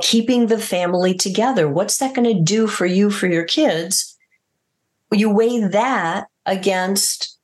keeping 0.00 0.46
the 0.46 0.58
family 0.58 1.12
together? 1.12 1.68
What's 1.68 1.98
that 1.98 2.14
going 2.14 2.34
to 2.34 2.42
do 2.42 2.66
for 2.66 2.86
you, 2.86 3.10
for 3.10 3.26
your 3.26 3.44
kids? 3.44 4.16
You 5.12 5.28
weigh 5.28 5.60
that 5.60 6.28
against 6.46 7.36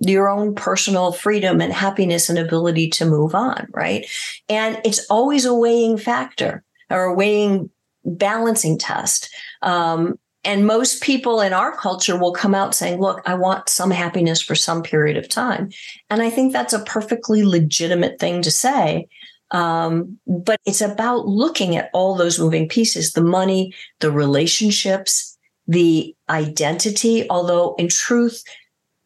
your 0.00 0.28
own 0.28 0.54
personal 0.54 1.12
freedom 1.12 1.60
and 1.60 1.72
happiness 1.72 2.28
and 2.28 2.38
ability 2.38 2.88
to 2.88 3.04
move 3.04 3.34
on, 3.34 3.68
right? 3.72 4.06
And 4.48 4.80
it's 4.84 5.06
always 5.10 5.44
a 5.44 5.54
weighing 5.54 5.98
factor 5.98 6.64
or 6.88 7.04
a 7.04 7.14
weighing 7.14 7.70
balancing 8.04 8.78
test. 8.78 9.32
Um, 9.62 10.18
and 10.42 10.66
most 10.66 11.02
people 11.02 11.42
in 11.42 11.52
our 11.52 11.76
culture 11.76 12.18
will 12.18 12.32
come 12.32 12.54
out 12.54 12.74
saying, 12.74 12.98
look, 12.98 13.20
I 13.26 13.34
want 13.34 13.68
some 13.68 13.90
happiness 13.90 14.40
for 14.40 14.54
some 14.54 14.82
period 14.82 15.18
of 15.18 15.28
time. 15.28 15.70
And 16.08 16.22
I 16.22 16.30
think 16.30 16.52
that's 16.52 16.72
a 16.72 16.84
perfectly 16.84 17.44
legitimate 17.44 18.18
thing 18.18 18.40
to 18.42 18.50
say. 18.50 19.06
Um, 19.50 20.18
but 20.26 20.58
it's 20.64 20.80
about 20.80 21.26
looking 21.26 21.76
at 21.76 21.90
all 21.92 22.14
those 22.14 22.38
moving 22.38 22.68
pieces 22.68 23.12
the 23.12 23.22
money, 23.22 23.74
the 23.98 24.10
relationships, 24.10 25.36
the 25.70 26.14
identity. 26.28 27.28
Although, 27.30 27.74
in 27.78 27.88
truth, 27.88 28.42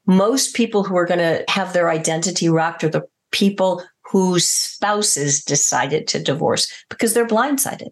most 0.06 0.56
people 0.56 0.82
who 0.82 0.96
are 0.96 1.06
going 1.06 1.18
to 1.18 1.44
have 1.48 1.72
their 1.72 1.90
identity 1.90 2.48
rocked 2.48 2.82
are 2.82 2.88
the 2.88 3.06
people 3.30 3.84
whose 4.10 4.48
spouses 4.48 5.44
decided 5.44 6.06
to 6.08 6.22
divorce 6.22 6.72
because 6.88 7.14
they're 7.14 7.26
blindsided. 7.26 7.90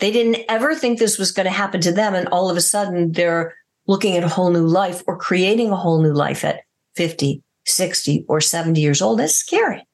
They 0.00 0.10
didn't 0.10 0.44
ever 0.48 0.74
think 0.74 0.98
this 0.98 1.18
was 1.18 1.32
going 1.32 1.46
to 1.46 1.52
happen 1.52 1.80
to 1.80 1.92
them. 1.92 2.14
And 2.14 2.28
all 2.28 2.50
of 2.50 2.56
a 2.56 2.60
sudden, 2.60 3.12
they're 3.12 3.54
looking 3.86 4.16
at 4.16 4.24
a 4.24 4.28
whole 4.28 4.50
new 4.50 4.66
life 4.66 5.02
or 5.06 5.16
creating 5.16 5.70
a 5.70 5.76
whole 5.76 6.02
new 6.02 6.12
life 6.12 6.44
at 6.44 6.60
50, 6.96 7.42
60, 7.66 8.24
or 8.28 8.40
70 8.40 8.80
years 8.80 9.00
old. 9.00 9.18
That's 9.18 9.34
scary. 9.34 9.86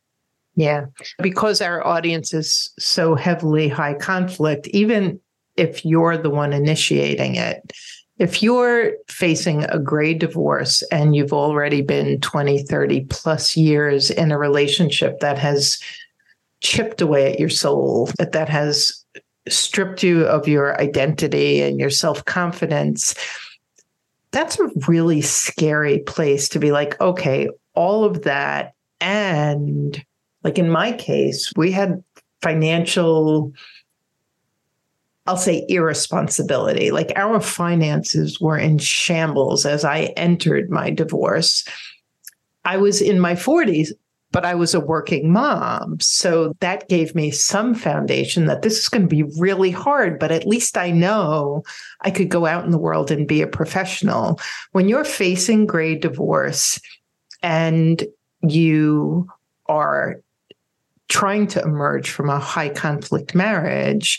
Yeah. 0.57 0.87
Because 1.23 1.61
our 1.61 1.87
audience 1.87 2.33
is 2.33 2.73
so 2.79 3.15
heavily 3.15 3.69
high 3.69 3.95
conflict, 3.95 4.69
even 4.69 5.21
if 5.57 5.85
you're 5.85 6.17
the 6.17 6.31
one 6.31 6.53
initiating 6.53 7.37
it, 7.37 7.73
if 8.19 8.43
you're 8.43 8.93
facing 9.09 9.65
a 9.65 9.79
gray 9.79 10.15
divorce 10.15 10.83
and 10.93 11.17
you've 11.17 11.33
already 11.33 11.83
been 11.83 12.21
20, 12.21 12.63
30 12.63 13.07
plus 13.07 13.57
years 13.57 14.11
in 14.11 14.31
a 14.31 14.39
relationship 14.39 15.21
that 15.21 15.39
has 15.39 15.81
chipped 16.61 17.01
away 17.01 17.33
at 17.33 17.41
your 17.41 17.49
soul, 17.49 18.09
that, 18.19 18.33
that 18.33 18.49
has 18.49 19.05
stripped 19.49 20.03
you 20.03 20.25
of 20.27 20.49
your 20.49 20.81
identity 20.81 21.61
and 21.61 21.79
your 21.79 21.91
self 21.91 22.25
confidence, 22.25 23.15
that's 24.31 24.59
a 24.59 24.71
really 24.89 25.21
scary 25.21 25.99
place 26.01 26.49
to 26.49 26.59
be 26.59 26.73
like, 26.73 27.01
okay, 27.01 27.49
all 27.75 28.05
of 28.05 28.23
that. 28.23 28.75
And 29.01 30.03
like 30.43 30.59
in 30.59 30.71
my 30.71 30.93
case, 30.93 31.53
we 31.57 31.73
had 31.73 32.03
financial, 32.43 33.53
I'll 35.27 35.37
say 35.37 35.65
irresponsibility. 35.69 36.91
Like 36.91 37.13
our 37.17 37.41
finances 37.41 38.41
were 38.41 38.59
in 38.59 38.79
shambles 38.79 39.65
as 39.65 39.85
I 39.85 40.13
entered 40.17 40.71
my 40.71 40.91
divorce. 40.91 41.67
I 42.65 42.77
was 42.77 43.01
in 43.01 43.21
my 43.21 43.35
40s 43.35 43.93
but 44.35 44.45
I 44.45 44.57
was 44.57 44.75
a 44.75 44.81
working 44.81 45.31
mom. 45.31 46.01
So 46.01 46.57
that 46.59 46.89
gave 46.89 47.15
me 47.15 47.31
some 47.31 47.73
foundation 47.73 48.47
that 48.47 48.63
this 48.63 48.81
is 48.81 48.89
going 48.89 49.03
to 49.03 49.09
be 49.09 49.23
really 49.39 49.71
hard, 49.71 50.19
but 50.19 50.33
at 50.33 50.45
least 50.45 50.77
I 50.77 50.91
know 50.91 51.63
I 52.01 52.11
could 52.11 52.31
go 52.31 52.45
out 52.45 52.65
in 52.65 52.73
the 52.73 52.79
world 52.79 53.13
and 53.13 53.29
be 53.29 53.43
a 53.43 53.47
professional. 53.47 54.41
When 54.73 54.89
you're 54.89 55.05
facing 55.05 55.67
gray 55.67 55.95
divorce 55.95 56.81
and 57.45 58.03
you 58.43 59.29
are 59.67 60.21
trying 61.09 61.47
to 61.47 61.63
emerge 61.63 62.11
from 62.11 62.29
a 62.29 62.41
high 62.41 62.71
conflict 62.71 63.37
marriage, 63.37 64.19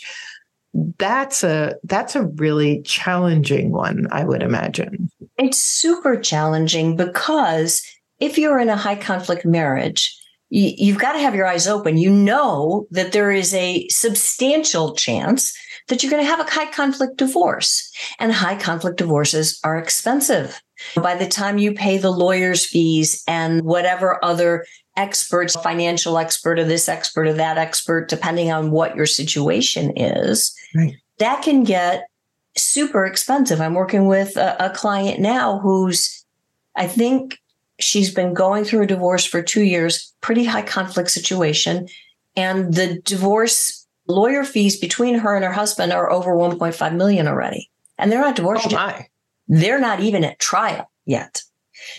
that's 0.98 1.42
a 1.44 1.76
that's 1.84 2.16
a 2.16 2.26
really 2.26 2.82
challenging 2.82 3.72
one, 3.72 4.06
I 4.10 4.24
would 4.24 4.42
imagine. 4.42 5.10
It's 5.38 5.58
super 5.58 6.16
challenging 6.16 6.96
because 6.96 7.82
if 8.20 8.38
you're 8.38 8.58
in 8.58 8.68
a 8.68 8.76
high 8.76 8.96
conflict 8.96 9.44
marriage, 9.44 10.16
you've 10.48 10.98
got 10.98 11.12
to 11.12 11.18
have 11.18 11.34
your 11.34 11.46
eyes 11.46 11.66
open. 11.66 11.98
You 11.98 12.10
know 12.10 12.86
that 12.90 13.12
there 13.12 13.30
is 13.30 13.54
a 13.54 13.86
substantial 13.88 14.94
chance 14.94 15.56
that 15.88 16.02
you're 16.02 16.10
going 16.10 16.22
to 16.22 16.28
have 16.28 16.40
a 16.40 16.50
high 16.50 16.70
conflict 16.70 17.16
divorce. 17.16 17.92
And 18.18 18.32
high 18.32 18.56
conflict 18.56 18.98
divorces 18.98 19.60
are 19.64 19.78
expensive. 19.78 20.60
By 20.96 21.14
the 21.14 21.28
time 21.28 21.58
you 21.58 21.72
pay 21.72 21.98
the 21.98 22.10
lawyer's 22.10 22.66
fees 22.66 23.22
and 23.26 23.62
whatever 23.62 24.22
other 24.24 24.66
experts, 24.96 25.54
financial 25.56 26.18
expert 26.18 26.58
or 26.58 26.64
this 26.64 26.88
expert 26.88 27.26
or 27.26 27.32
that 27.34 27.58
expert, 27.58 28.08
depending 28.08 28.50
on 28.50 28.70
what 28.70 28.96
your 28.96 29.06
situation 29.06 29.92
is, 29.96 30.54
right. 30.74 30.96
that 31.18 31.42
can 31.42 31.64
get 31.64 32.08
super 32.56 33.04
expensive. 33.04 33.60
I'm 33.60 33.74
working 33.74 34.06
with 34.06 34.36
a, 34.36 34.56
a 34.58 34.70
client 34.70 35.20
now 35.20 35.58
who's, 35.58 36.24
I 36.74 36.86
think, 36.86 37.38
she's 37.78 38.12
been 38.12 38.32
going 38.32 38.64
through 38.64 38.82
a 38.82 38.86
divorce 38.86 39.24
for 39.26 39.42
two 39.42 39.62
years, 39.62 40.14
pretty 40.20 40.44
high 40.44 40.62
conflict 40.62 41.10
situation. 41.10 41.88
And 42.34 42.74
the 42.74 43.00
divorce 43.02 43.86
lawyer 44.08 44.44
fees 44.44 44.78
between 44.78 45.18
her 45.18 45.34
and 45.34 45.44
her 45.44 45.52
husband 45.52 45.92
are 45.92 46.10
over 46.10 46.34
1.5 46.34 46.96
million 46.96 47.28
already. 47.28 47.70
And 47.98 48.10
they're 48.10 48.20
not 48.20 48.36
divorced 48.36 48.68
oh 48.68 48.70
yet. 48.70 49.08
They're 49.48 49.80
not 49.80 50.00
even 50.00 50.24
at 50.24 50.38
trial 50.38 50.90
yet. 51.04 51.42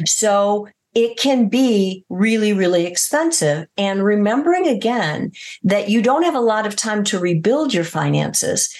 So 0.06 0.68
it 0.98 1.16
can 1.16 1.48
be 1.48 2.04
really, 2.10 2.54
really 2.54 2.88
expensive. 2.88 3.68
And 3.78 4.04
remembering 4.04 4.68
again 4.68 5.32
that 5.62 5.90
you 5.90 6.02
don't 6.02 6.24
have 6.24 6.34
a 6.34 6.40
lot 6.40 6.66
of 6.66 6.76
time 6.76 7.04
to 7.06 7.20
rebuild 7.20 7.72
your 7.72 7.84
finances 7.84 8.76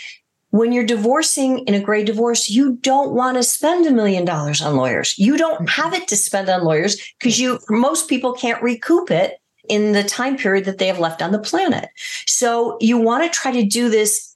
when 0.50 0.72
you're 0.72 0.86
divorcing 0.86 1.60
in 1.68 1.74
a 1.74 1.80
gray 1.80 2.04
divorce, 2.04 2.50
you 2.50 2.78
don't 2.78 3.12
want 3.12 3.36
to 3.36 3.44
spend 3.44 3.86
a 3.86 3.92
million 3.92 4.24
dollars 4.24 4.62
on 4.62 4.78
lawyers. 4.78 5.14
You 5.20 5.38
don't 5.38 5.56
mm-hmm. 5.68 5.82
have 5.82 5.94
it 5.94 6.08
to 6.08 6.16
spend 6.16 6.50
on 6.50 6.64
lawyers 6.64 6.96
because 7.20 7.38
you, 7.38 7.60
most 7.70 8.08
people 8.08 8.34
can't 8.34 8.64
recoup 8.64 9.12
it 9.12 9.40
in 9.70 9.92
the 9.92 10.04
time 10.04 10.38
period 10.38 10.64
that 10.66 10.78
they 10.78 10.88
have 10.88 11.00
left 11.00 11.22
on 11.22 11.34
the 11.34 11.40
planet. 11.40 11.90
So 12.26 12.78
you 12.80 12.98
want 12.98 13.26
to 13.26 13.38
try 13.38 13.52
to 13.52 13.66
do 13.66 13.90
this 13.90 14.36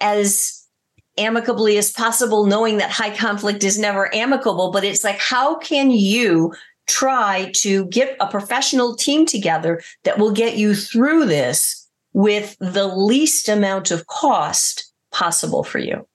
as 0.00 0.66
amicably 1.18 1.76
as 1.76 1.92
possible, 1.92 2.46
knowing 2.46 2.78
that 2.78 2.90
high 2.90 3.14
conflict 3.14 3.62
is 3.62 3.78
never 3.78 4.12
amicable. 4.14 4.72
But 4.72 4.82
it's 4.82 5.04
like, 5.04 5.18
how 5.18 5.56
can 5.58 5.90
you 5.90 6.54
try 6.86 7.50
to 7.56 7.86
get 7.86 8.16
a 8.20 8.26
professional 8.26 8.96
team 8.96 9.26
together 9.26 9.82
that 10.04 10.18
will 10.18 10.32
get 10.32 10.56
you 10.56 10.74
through 10.74 11.26
this 11.26 11.88
with 12.12 12.56
the 12.58 12.86
least 12.86 13.48
amount 13.48 13.90
of 13.90 14.06
cost 14.06 14.92
possible 15.10 15.62
for 15.62 15.78
you. 15.78 16.06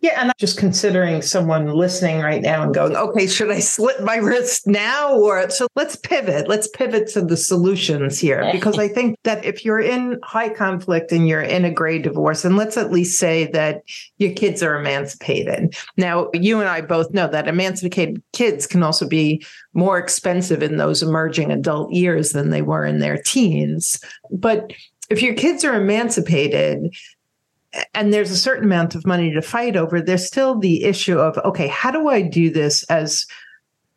Yeah, 0.00 0.20
and 0.20 0.28
I'm 0.28 0.34
just 0.38 0.58
considering 0.58 1.22
someone 1.22 1.66
listening 1.66 2.20
right 2.20 2.40
now 2.40 2.62
and 2.62 2.72
going, 2.72 2.94
okay, 2.94 3.26
should 3.26 3.50
I 3.50 3.58
slit 3.58 4.04
my 4.04 4.16
wrist 4.16 4.64
now? 4.64 5.18
Or 5.18 5.50
so 5.50 5.66
let's 5.74 5.96
pivot. 5.96 6.48
Let's 6.48 6.68
pivot 6.68 7.08
to 7.08 7.20
the 7.20 7.36
solutions 7.36 8.16
here. 8.16 8.48
Because 8.52 8.78
I 8.78 8.86
think 8.86 9.16
that 9.24 9.44
if 9.44 9.64
you're 9.64 9.80
in 9.80 10.20
high 10.22 10.50
conflict 10.50 11.10
and 11.10 11.26
you're 11.26 11.42
in 11.42 11.64
a 11.64 11.72
gray 11.72 11.98
divorce, 11.98 12.44
and 12.44 12.56
let's 12.56 12.76
at 12.76 12.92
least 12.92 13.18
say 13.18 13.46
that 13.48 13.82
your 14.18 14.32
kids 14.34 14.62
are 14.62 14.78
emancipated. 14.78 15.74
Now, 15.96 16.30
you 16.32 16.60
and 16.60 16.68
I 16.68 16.80
both 16.80 17.12
know 17.12 17.26
that 17.26 17.48
emancipated 17.48 18.22
kids 18.32 18.68
can 18.68 18.84
also 18.84 19.08
be 19.08 19.44
more 19.74 19.98
expensive 19.98 20.62
in 20.62 20.76
those 20.76 21.02
emerging 21.02 21.50
adult 21.50 21.92
years 21.92 22.30
than 22.30 22.50
they 22.50 22.62
were 22.62 22.84
in 22.84 23.00
their 23.00 23.20
teens. 23.26 23.98
But 24.30 24.72
if 25.10 25.22
your 25.22 25.34
kids 25.34 25.64
are 25.64 25.74
emancipated, 25.74 26.94
and 27.94 28.12
there's 28.12 28.30
a 28.30 28.36
certain 28.36 28.64
amount 28.64 28.94
of 28.94 29.06
money 29.06 29.32
to 29.32 29.42
fight 29.42 29.76
over, 29.76 30.00
there's 30.00 30.26
still 30.26 30.58
the 30.58 30.84
issue 30.84 31.18
of 31.18 31.38
okay, 31.38 31.68
how 31.68 31.90
do 31.90 32.08
I 32.08 32.22
do 32.22 32.50
this 32.50 32.84
as 32.84 33.26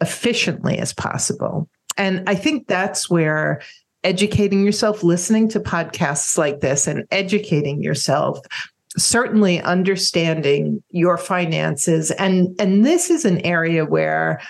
efficiently 0.02 0.78
as 0.78 0.94
possible? 0.94 1.70
And 1.98 2.28
I 2.28 2.36
think 2.36 2.68
that's 2.68 3.10
where 3.10 3.62
educating 4.04 4.66
yourself, 4.66 5.04
listening 5.04 5.48
to 5.50 5.60
podcasts 5.60 6.38
like 6.38 6.62
this 6.62 6.88
and 6.88 7.06
educating 7.12 7.84
yourself 7.84 8.40
certainly 8.98 9.62
understanding 9.62 10.84
your 10.90 11.18
finances 11.18 12.12
and 12.12 12.54
and 12.60 12.86
this 12.86 13.10
is 13.10 13.24
an 13.24 13.40
area 13.46 13.86
where 13.86 14.42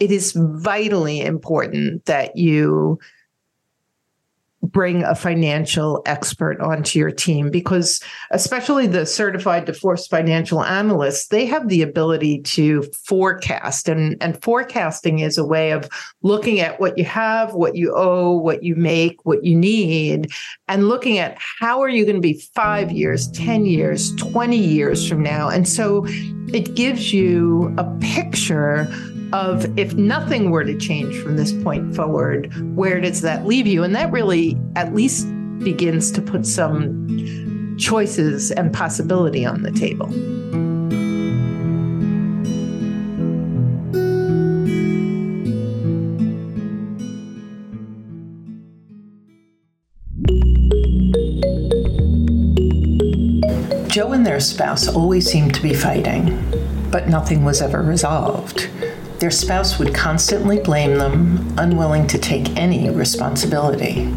it 0.00 0.10
is 0.10 0.32
vitally 0.32 1.20
important 1.20 2.04
that 2.06 2.36
you 2.36 2.98
bring 4.62 5.04
a 5.04 5.14
financial 5.14 6.02
expert 6.06 6.60
onto 6.60 6.98
your 6.98 7.10
team 7.10 7.50
because 7.50 8.00
especially 8.32 8.86
the 8.86 9.06
certified 9.06 9.64
divorce 9.64 10.06
financial 10.06 10.64
analysts 10.64 11.28
they 11.28 11.46
have 11.46 11.68
the 11.68 11.82
ability 11.82 12.40
to 12.42 12.82
forecast. 13.04 13.88
And 13.88 14.16
and 14.20 14.40
forecasting 14.42 15.20
is 15.20 15.38
a 15.38 15.44
way 15.44 15.70
of 15.70 15.88
looking 16.22 16.60
at 16.60 16.80
what 16.80 16.98
you 16.98 17.04
have 17.04 17.54
what 17.54 17.76
you 17.76 17.92
owe 17.94 18.36
what 18.36 18.62
you 18.62 18.74
make 18.74 19.24
what 19.24 19.44
you 19.44 19.56
need 19.56 20.30
and 20.66 20.88
looking 20.88 21.18
at 21.18 21.36
how 21.38 21.80
are 21.80 21.88
you 21.88 22.04
going 22.04 22.16
to 22.16 22.20
be 22.20 22.42
5 22.54 22.90
years 22.90 23.30
10 23.32 23.64
years 23.64 24.14
20 24.16 24.56
years 24.56 25.08
from 25.08 25.22
now. 25.22 25.48
And 25.48 25.68
so 25.68 26.04
it 26.52 26.74
gives 26.74 27.12
you 27.12 27.74
a 27.78 27.84
picture 28.00 28.88
of 29.32 29.78
if 29.78 29.94
nothing 29.94 30.50
were 30.50 30.64
to 30.64 30.76
change 30.76 31.18
from 31.20 31.36
this 31.36 31.52
point 31.52 31.94
forward, 31.94 32.52
where 32.76 33.00
does 33.00 33.20
that 33.22 33.46
leave 33.46 33.66
you? 33.66 33.82
And 33.84 33.94
that 33.94 34.10
really 34.10 34.56
at 34.76 34.94
least 34.94 35.26
begins 35.58 36.10
to 36.12 36.22
put 36.22 36.46
some 36.46 37.76
choices 37.78 38.50
and 38.50 38.72
possibility 38.72 39.44
on 39.44 39.62
the 39.62 39.72
table. 39.72 40.08
Joe 53.88 54.12
and 54.12 54.24
their 54.24 54.38
spouse 54.38 54.86
always 54.86 55.26
seemed 55.26 55.54
to 55.54 55.62
be 55.62 55.74
fighting, 55.74 56.38
but 56.90 57.08
nothing 57.08 57.44
was 57.44 57.60
ever 57.60 57.82
resolved. 57.82 58.68
Their 59.18 59.30
spouse 59.32 59.80
would 59.80 59.92
constantly 59.92 60.60
blame 60.60 60.96
them, 60.96 61.52
unwilling 61.58 62.06
to 62.06 62.18
take 62.18 62.56
any 62.56 62.88
responsibility. 62.88 64.14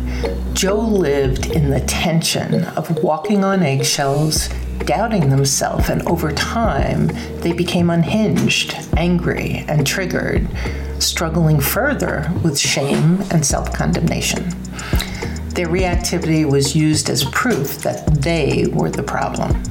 Joe 0.54 0.80
lived 0.80 1.48
in 1.48 1.72
the 1.72 1.80
tension 1.82 2.66
of 2.66 3.04
walking 3.04 3.44
on 3.44 3.64
eggshells, 3.64 4.48
doubting 4.86 5.30
themselves, 5.30 5.90
and 5.90 6.08
over 6.08 6.32
time, 6.32 7.08
they 7.42 7.52
became 7.52 7.90
unhinged, 7.90 8.76
angry, 8.96 9.66
and 9.68 9.88
triggered, 9.88 10.48
struggling 11.00 11.60
further 11.60 12.32
with 12.44 12.60
shame 12.60 13.22
and 13.32 13.44
self 13.44 13.74
condemnation. 13.74 14.50
Their 15.56 15.68
reactivity 15.68 16.50
was 16.50 16.76
used 16.76 17.10
as 17.10 17.24
proof 17.24 17.80
that 17.80 18.06
they 18.22 18.68
were 18.72 18.92
the 18.92 19.04
problem. 19.04 19.64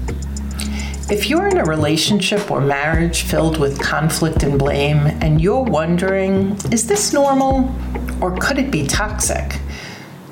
If 1.11 1.29
you're 1.29 1.49
in 1.49 1.59
a 1.59 1.65
relationship 1.65 2.53
or 2.53 2.61
marriage 2.61 3.23
filled 3.23 3.59
with 3.59 3.83
conflict 3.83 4.45
and 4.45 4.57
blame, 4.57 5.09
and 5.21 5.41
you're 5.41 5.65
wondering, 5.65 6.53
is 6.71 6.87
this 6.87 7.13
normal 7.13 7.75
or 8.21 8.37
could 8.37 8.59
it 8.59 8.71
be 8.71 8.87
toxic? 8.87 9.59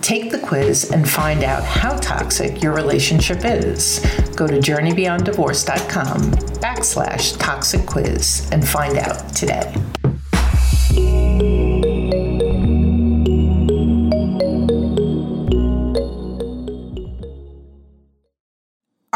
Take 0.03 0.31
the 0.31 0.39
quiz 0.39 0.93
and 0.93 1.11
find 1.11 1.43
out 1.43 1.65
how 1.65 1.97
toxic 1.97 2.63
your 2.63 2.75
relationship 2.75 3.41
is. 3.43 3.99
Go 4.37 4.47
to 4.47 4.59
journeybeyonddivorce.com 4.59 6.21
backslash 6.63 7.37
toxic 7.41 7.85
quiz 7.85 8.49
and 8.53 8.67
find 8.67 8.99
out 8.99 9.35
today. 9.35 9.75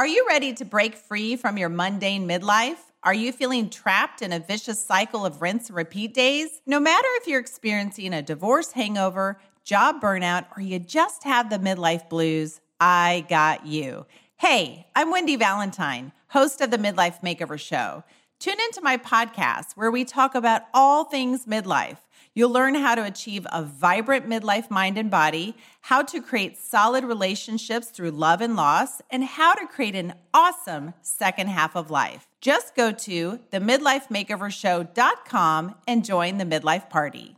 Are 0.03 0.07
you 0.09 0.27
ready 0.27 0.53
to 0.55 0.65
break 0.65 0.97
free 0.97 1.37
from 1.37 1.57
your 1.57 1.69
mundane 1.69 2.27
midlife? 2.27 2.91
Are 3.05 3.15
you 3.15 3.31
feeling 3.31 3.71
trapped 3.71 4.21
in 4.21 4.33
a 4.33 4.41
vicious 4.41 4.85
cycle 4.85 5.25
of 5.25 5.41
rinse 5.41 5.69
and 5.69 5.77
repeat 5.77 6.13
days? 6.13 6.61
No 6.67 6.81
matter 6.81 7.07
if 7.21 7.29
you're 7.29 7.39
experiencing 7.39 8.13
a 8.13 8.21
divorce 8.21 8.73
hangover, 8.73 9.39
job 9.63 10.03
burnout, 10.03 10.47
or 10.57 10.61
you 10.61 10.81
just 10.81 11.23
have 11.23 11.51
the 11.51 11.59
midlife 11.61 12.09
blues, 12.09 12.61
I 12.81 13.27
got 13.29 13.65
you. 13.65 14.05
Hey, 14.39 14.89
I'm 14.97 15.13
Wendy 15.13 15.37
Valentine, 15.37 16.11
host 16.31 16.61
of 16.61 16.73
the 16.73 16.79
Midlife 16.79 17.21
Makeover 17.23 17.57
Show. 17.57 18.03
Tune 18.41 18.59
into 18.59 18.81
my 18.83 18.97
podcast 18.97 19.75
where 19.77 19.93
we 19.93 20.05
talk 20.05 20.35
about 20.35 20.63
all 20.75 21.05
things 21.05 21.47
midlife 21.47 21.99
You'll 22.35 22.51
learn 22.51 22.75
how 22.75 22.95
to 22.95 23.05
achieve 23.05 23.47
a 23.53 23.63
vibrant 23.63 24.27
midlife 24.27 24.71
mind 24.71 24.97
and 24.97 25.11
body, 25.11 25.55
how 25.83 26.01
to 26.03 26.23
create 26.23 26.57
solid 26.57 27.05
relationships 27.05 27.89
through 27.89 28.13
love 28.13 28.41
and 28.41 28.57
loss, 28.57 29.03
and 29.11 29.23
how 29.23 29.53
to 29.55 29.67
create 29.67 29.95
an 29.95 30.15
awesome 30.33 30.95
second 31.03 31.49
half 31.49 31.77
of 31.77 31.91
life. 31.91 32.27
Just 32.41 32.75
go 32.75 32.91
to 32.91 33.39
themidlifemakeovershow.com 33.53 35.75
and 35.87 36.05
join 36.05 36.39
the 36.39 36.45
midlife 36.45 36.89
party. 36.89 37.37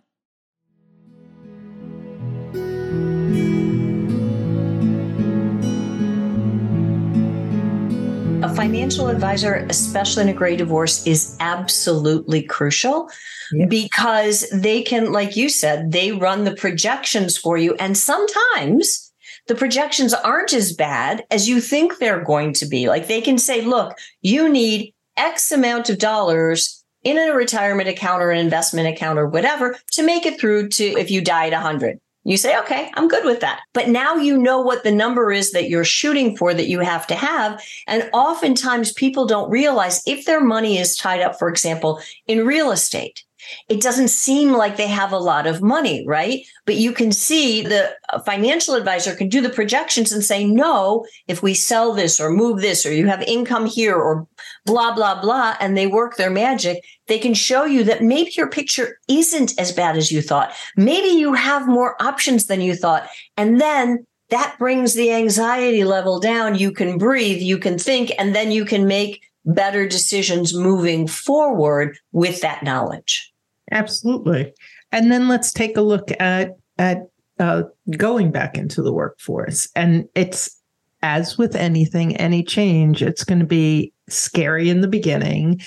Financial 8.64 9.08
advisor, 9.08 9.66
especially 9.68 10.22
in 10.22 10.30
a 10.30 10.32
gray 10.32 10.56
divorce, 10.56 11.06
is 11.06 11.36
absolutely 11.38 12.42
crucial 12.42 13.10
yeah. 13.52 13.66
because 13.66 14.48
they 14.54 14.80
can, 14.80 15.12
like 15.12 15.36
you 15.36 15.50
said, 15.50 15.92
they 15.92 16.12
run 16.12 16.44
the 16.44 16.56
projections 16.56 17.36
for 17.36 17.58
you. 17.58 17.74
And 17.74 17.94
sometimes 17.94 19.12
the 19.48 19.54
projections 19.54 20.14
aren't 20.14 20.54
as 20.54 20.72
bad 20.72 21.26
as 21.30 21.46
you 21.46 21.60
think 21.60 21.98
they're 21.98 22.24
going 22.24 22.54
to 22.54 22.64
be. 22.64 22.88
Like 22.88 23.06
they 23.06 23.20
can 23.20 23.36
say, 23.36 23.60
look, 23.60 23.98
you 24.22 24.48
need 24.48 24.94
X 25.18 25.52
amount 25.52 25.90
of 25.90 25.98
dollars 25.98 26.82
in 27.02 27.18
a 27.18 27.34
retirement 27.34 27.90
account 27.90 28.22
or 28.22 28.30
an 28.30 28.38
investment 28.38 28.88
account 28.88 29.18
or 29.18 29.28
whatever 29.28 29.76
to 29.92 30.02
make 30.02 30.24
it 30.24 30.40
through 30.40 30.70
to 30.70 30.84
if 30.84 31.10
you 31.10 31.20
die 31.20 31.48
at 31.48 31.52
100. 31.52 32.00
You 32.24 32.38
say, 32.38 32.58
okay, 32.60 32.90
I'm 32.94 33.08
good 33.08 33.24
with 33.24 33.40
that. 33.40 33.60
But 33.74 33.88
now 33.88 34.16
you 34.16 34.38
know 34.38 34.60
what 34.60 34.82
the 34.82 34.90
number 34.90 35.30
is 35.30 35.52
that 35.52 35.68
you're 35.68 35.84
shooting 35.84 36.36
for 36.36 36.54
that 36.54 36.68
you 36.68 36.80
have 36.80 37.06
to 37.08 37.14
have. 37.14 37.62
And 37.86 38.08
oftentimes 38.14 38.92
people 38.92 39.26
don't 39.26 39.50
realize 39.50 40.02
if 40.06 40.24
their 40.24 40.42
money 40.42 40.78
is 40.78 40.96
tied 40.96 41.20
up, 41.20 41.38
for 41.38 41.50
example, 41.50 42.00
in 42.26 42.46
real 42.46 42.72
estate, 42.72 43.22
it 43.68 43.80
doesn't 43.80 44.08
seem 44.08 44.52
like 44.52 44.76
they 44.76 44.88
have 44.88 45.12
a 45.12 45.18
lot 45.18 45.46
of 45.46 45.62
money, 45.62 46.04
right? 46.06 46.40
But 46.66 46.76
you 46.76 46.92
can 46.92 47.12
see 47.12 47.62
the 47.62 47.94
uh, 48.12 48.20
financial 48.20 48.74
advisor 48.74 49.14
can 49.14 49.28
do 49.28 49.40
the 49.40 49.50
projections 49.50 50.12
and 50.12 50.24
say, 50.24 50.44
no, 50.44 51.04
if 51.28 51.42
we 51.42 51.54
sell 51.54 51.92
this 51.92 52.20
or 52.20 52.30
move 52.30 52.60
this, 52.60 52.84
or 52.84 52.92
you 52.92 53.06
have 53.06 53.22
income 53.22 53.66
here 53.66 53.96
or 53.96 54.26
blah, 54.66 54.94
blah, 54.94 55.20
blah, 55.20 55.56
and 55.60 55.76
they 55.76 55.86
work 55.86 56.16
their 56.16 56.30
magic, 56.30 56.82
they 57.06 57.18
can 57.18 57.34
show 57.34 57.64
you 57.64 57.84
that 57.84 58.02
maybe 58.02 58.32
your 58.36 58.48
picture 58.48 58.98
isn't 59.08 59.58
as 59.58 59.72
bad 59.72 59.96
as 59.96 60.10
you 60.10 60.22
thought. 60.22 60.52
Maybe 60.76 61.08
you 61.08 61.34
have 61.34 61.68
more 61.68 62.00
options 62.02 62.46
than 62.46 62.60
you 62.60 62.74
thought. 62.74 63.08
And 63.36 63.60
then 63.60 64.06
that 64.30 64.56
brings 64.58 64.94
the 64.94 65.12
anxiety 65.12 65.84
level 65.84 66.18
down. 66.18 66.54
You 66.54 66.72
can 66.72 66.98
breathe, 66.98 67.42
you 67.42 67.58
can 67.58 67.78
think, 67.78 68.10
and 68.18 68.34
then 68.34 68.50
you 68.50 68.64
can 68.64 68.86
make 68.86 69.22
better 69.44 69.86
decisions 69.86 70.54
moving 70.54 71.06
forward 71.06 71.98
with 72.12 72.40
that 72.40 72.62
knowledge. 72.62 73.33
Absolutely. 73.70 74.52
And 74.92 75.10
then 75.10 75.28
let's 75.28 75.52
take 75.52 75.76
a 75.76 75.82
look 75.82 76.10
at 76.20 76.56
at 76.78 77.02
uh, 77.38 77.64
going 77.96 78.30
back 78.30 78.56
into 78.56 78.82
the 78.82 78.92
workforce. 78.92 79.68
And 79.74 80.08
it's 80.14 80.60
as 81.02 81.36
with 81.36 81.54
anything, 81.54 82.16
any 82.16 82.42
change, 82.42 83.02
it's 83.02 83.24
going 83.24 83.40
to 83.40 83.46
be 83.46 83.92
scary 84.08 84.70
in 84.70 84.80
the 84.80 84.88
beginning. 84.88 85.60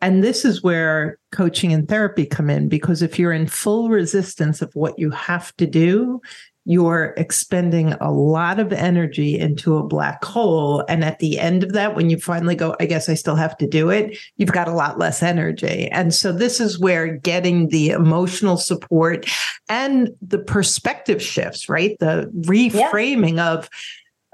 And 0.00 0.22
this 0.22 0.44
is 0.44 0.62
where 0.62 1.18
coaching 1.32 1.72
and 1.72 1.88
therapy 1.88 2.26
come 2.26 2.50
in 2.50 2.68
because 2.68 3.02
if 3.02 3.18
you're 3.18 3.32
in 3.32 3.46
full 3.46 3.88
resistance 3.88 4.60
of 4.62 4.70
what 4.74 4.98
you 4.98 5.10
have 5.10 5.54
to 5.56 5.66
do, 5.66 6.20
you're 6.64 7.14
expending 7.16 7.92
a 7.94 8.10
lot 8.10 8.58
of 8.58 8.72
energy 8.72 9.38
into 9.38 9.76
a 9.76 9.82
black 9.82 10.24
hole. 10.24 10.84
And 10.88 11.04
at 11.04 11.18
the 11.18 11.38
end 11.38 11.62
of 11.62 11.72
that, 11.74 11.94
when 11.94 12.08
you 12.08 12.18
finally 12.18 12.54
go, 12.54 12.74
I 12.80 12.86
guess 12.86 13.08
I 13.08 13.14
still 13.14 13.36
have 13.36 13.56
to 13.58 13.66
do 13.66 13.90
it, 13.90 14.16
you've 14.36 14.52
got 14.52 14.68
a 14.68 14.72
lot 14.72 14.98
less 14.98 15.22
energy. 15.22 15.88
And 15.88 16.14
so 16.14 16.32
this 16.32 16.60
is 16.60 16.78
where 16.78 17.16
getting 17.16 17.68
the 17.68 17.90
emotional 17.90 18.56
support 18.56 19.28
and 19.68 20.10
the 20.22 20.38
perspective 20.38 21.22
shifts, 21.22 21.68
right? 21.68 21.98
The 22.00 22.30
reframing 22.46 23.36
yeah. 23.36 23.52
of, 23.52 23.68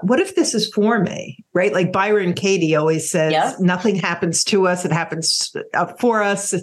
what 0.03 0.19
if 0.19 0.35
this 0.35 0.53
is 0.53 0.71
for 0.73 0.99
me? 0.99 1.43
Right? 1.53 1.73
Like 1.73 1.91
Byron 1.91 2.33
Katie 2.33 2.75
always 2.75 3.09
says, 3.09 3.31
Yeah. 3.31 3.53
nothing 3.59 3.95
happens 3.95 4.43
to 4.45 4.67
us, 4.67 4.85
it 4.85 4.91
happens 4.91 5.55
uh, 5.73 5.87
for 5.99 6.23
us. 6.23 6.53